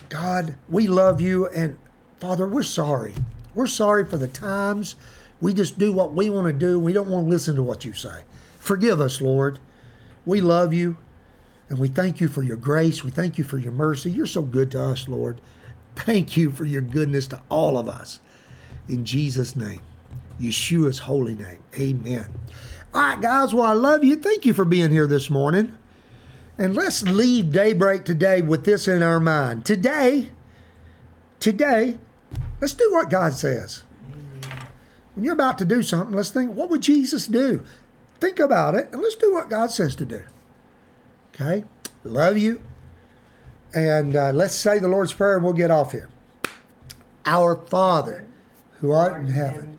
God, 0.09 0.55
we 0.69 0.87
love 0.87 1.21
you, 1.21 1.49
and 1.49 1.77
Father, 2.21 2.49
we're 2.49 2.63
sorry. 2.63 3.15
We're 3.55 3.67
sorry 3.67 4.07
for 4.07 4.17
the 4.17 4.29
times 4.29 4.97
we 5.41 5.53
just 5.53 5.79
do 5.79 5.93
what 5.93 6.15
we 6.15 6.31
want 6.31 6.47
to 6.47 6.53
do. 6.53 6.81
We 6.81 6.95
don't 6.95 7.11
want 7.11 7.27
to 7.27 7.31
listen 7.31 7.57
to 7.57 7.63
what 7.63 7.85
you 7.85 7.93
say. 7.93 8.23
Forgive 8.59 9.01
us, 9.01 9.21
Lord. 9.21 9.59
We 10.25 10.41
love 10.41 10.73
you. 10.73 10.97
And 11.69 11.79
we 11.79 11.89
thank 11.89 12.21
you 12.21 12.29
for 12.29 12.43
your 12.43 12.57
grace. 12.57 13.05
We 13.05 13.11
thank 13.11 13.37
you 13.37 13.45
for 13.45 13.59
your 13.59 13.73
mercy. 13.73 14.11
You're 14.11 14.27
so 14.27 14.43
good 14.43 14.71
to 14.71 14.83
us, 14.83 15.09
Lord. 15.09 15.41
Thank 15.97 16.37
you 16.37 16.51
for 16.51 16.65
your 16.65 16.83
goodness 16.83 17.27
to 17.29 17.43
all 17.51 17.77
of 17.77 17.89
us. 17.89 18.21
In 18.89 19.05
Jesus' 19.05 19.55
name, 19.57 19.81
Yeshua's 20.41 20.99
holy 20.99 21.35
name. 21.35 21.59
Amen. 21.79 22.27
All 22.93 23.01
right, 23.01 23.21
guys. 23.21 23.53
Well, 23.53 23.65
I 23.65 23.73
love 23.73 24.05
you. 24.05 24.17
Thank 24.17 24.47
you 24.47 24.55
for 24.55 24.65
being 24.65 24.91
here 24.91 25.07
this 25.07 25.31
morning. 25.31 25.77
And 26.59 26.77
let's 26.77 27.03
leave 27.03 27.51
daybreak 27.51 28.05
today 28.05 28.41
with 28.43 28.65
this 28.65 28.87
in 28.87 29.03
our 29.03 29.19
mind. 29.19 29.65
Today, 29.65 30.31
today, 31.41 31.99
let's 32.61 32.75
do 32.75 32.89
what 32.93 33.11
God 33.11 33.35
says. 33.35 33.83
When 35.15 35.25
you're 35.25 35.35
about 35.35 35.59
to 35.59 35.65
do 35.65 35.83
something, 35.83 36.15
let's 36.15 36.31
think, 36.31 36.55
what 36.55 36.71
would 36.71 36.81
Jesus 36.81 37.27
do? 37.27 37.65
Think 38.21 38.39
about 38.39 38.75
it 38.75 38.89
and 38.93 39.03
let's 39.03 39.17
do 39.17 39.33
what 39.33 39.51
God 39.51 39.71
says 39.71 39.97
to 39.97 40.05
do. 40.05 40.23
Okay? 41.35 41.65
Love 42.05 42.39
you. 42.39 42.63
And 43.75 44.15
uh, 44.15 44.31
let's 44.33 44.55
say 44.55 44.79
the 44.79 44.89
Lord's 44.89 45.13
Prayer 45.13 45.35
and 45.37 45.45
we'll 45.45 45.53
get 45.53 45.71
off 45.71 45.93
here. 45.93 46.09
Our 47.27 47.57
Father, 47.67 48.27
who 48.81 48.93
art 48.93 49.21
in 49.21 49.29
heaven, 49.29 49.79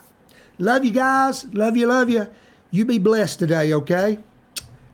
Love 0.61 0.85
you 0.85 0.91
guys. 0.91 1.45
Love 1.53 1.75
you, 1.75 1.87
love 1.87 2.07
you. 2.07 2.27
You 2.69 2.85
be 2.85 2.99
blessed 2.99 3.39
today, 3.39 3.73
okay? 3.73 4.19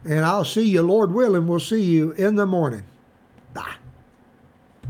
And 0.06 0.24
I'll 0.24 0.46
see 0.46 0.66
you, 0.66 0.82
Lord 0.82 1.12
willing, 1.12 1.46
we'll 1.46 1.60
see 1.60 1.84
you 1.84 2.12
in 2.14 2.36
the 2.36 2.46
morning. 2.46 2.84